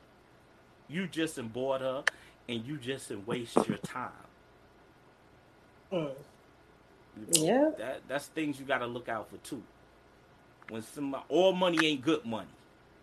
[0.88, 2.04] You just bought her,
[2.50, 4.12] and you just waste your time.
[5.92, 6.12] Mm.
[7.34, 9.64] Yeah, that that's things you got to look out for too.
[10.70, 12.48] When some all money ain't good money.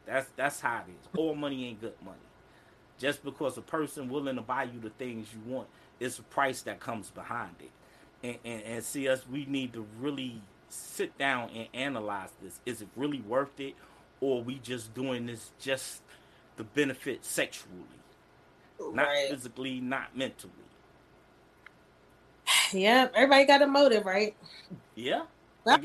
[0.06, 1.08] That's that's how it is.
[1.16, 2.16] All money ain't good money.
[2.98, 5.68] Just because a person willing to buy you the things you want,
[6.00, 7.70] it's a price that comes behind it.
[8.22, 12.60] And, and, and see us, we need to really sit down and analyze this.
[12.66, 13.74] Is it really worth it,
[14.20, 16.02] or we just doing this just
[16.56, 17.72] to benefit sexually,
[18.78, 18.94] right.
[18.94, 20.52] not physically, not mentally?
[22.72, 24.36] Yeah, everybody got a motive, right?
[24.94, 25.22] Yeah.
[25.66, 25.78] I,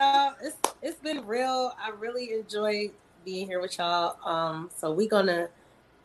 [0.00, 1.74] I it's it's been real.
[1.82, 2.90] I really enjoy
[3.24, 4.16] being here with y'all.
[4.26, 5.48] Um, so we're gonna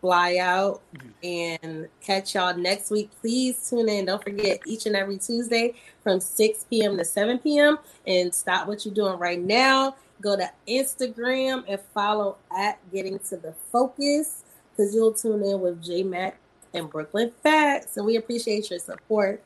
[0.02, 0.82] fly out
[1.24, 3.10] and catch y'all next week.
[3.22, 4.06] Please tune in.
[4.06, 5.74] Don't forget each and every Tuesday
[6.04, 6.98] from 6 p.m.
[6.98, 7.78] to 7 p.m.
[8.06, 9.96] And stop what you're doing right now.
[10.24, 15.84] Go to Instagram and follow at Getting to the Focus because you'll tune in with
[15.84, 16.38] J Mac
[16.74, 17.98] and Brooklyn Fats.
[17.98, 19.44] And we appreciate your support.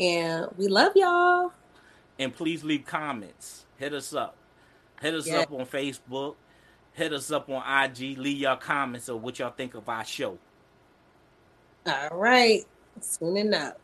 [0.00, 1.52] And we love y'all.
[2.18, 3.66] And please leave comments.
[3.78, 4.36] Hit us up.
[5.00, 5.40] Hit us yeah.
[5.40, 6.34] up on Facebook.
[6.92, 8.18] Hit us up on IG.
[8.18, 10.38] Leave your comments of what y'all think of our show.
[11.86, 12.64] All right.
[13.00, 13.74] Soon enough.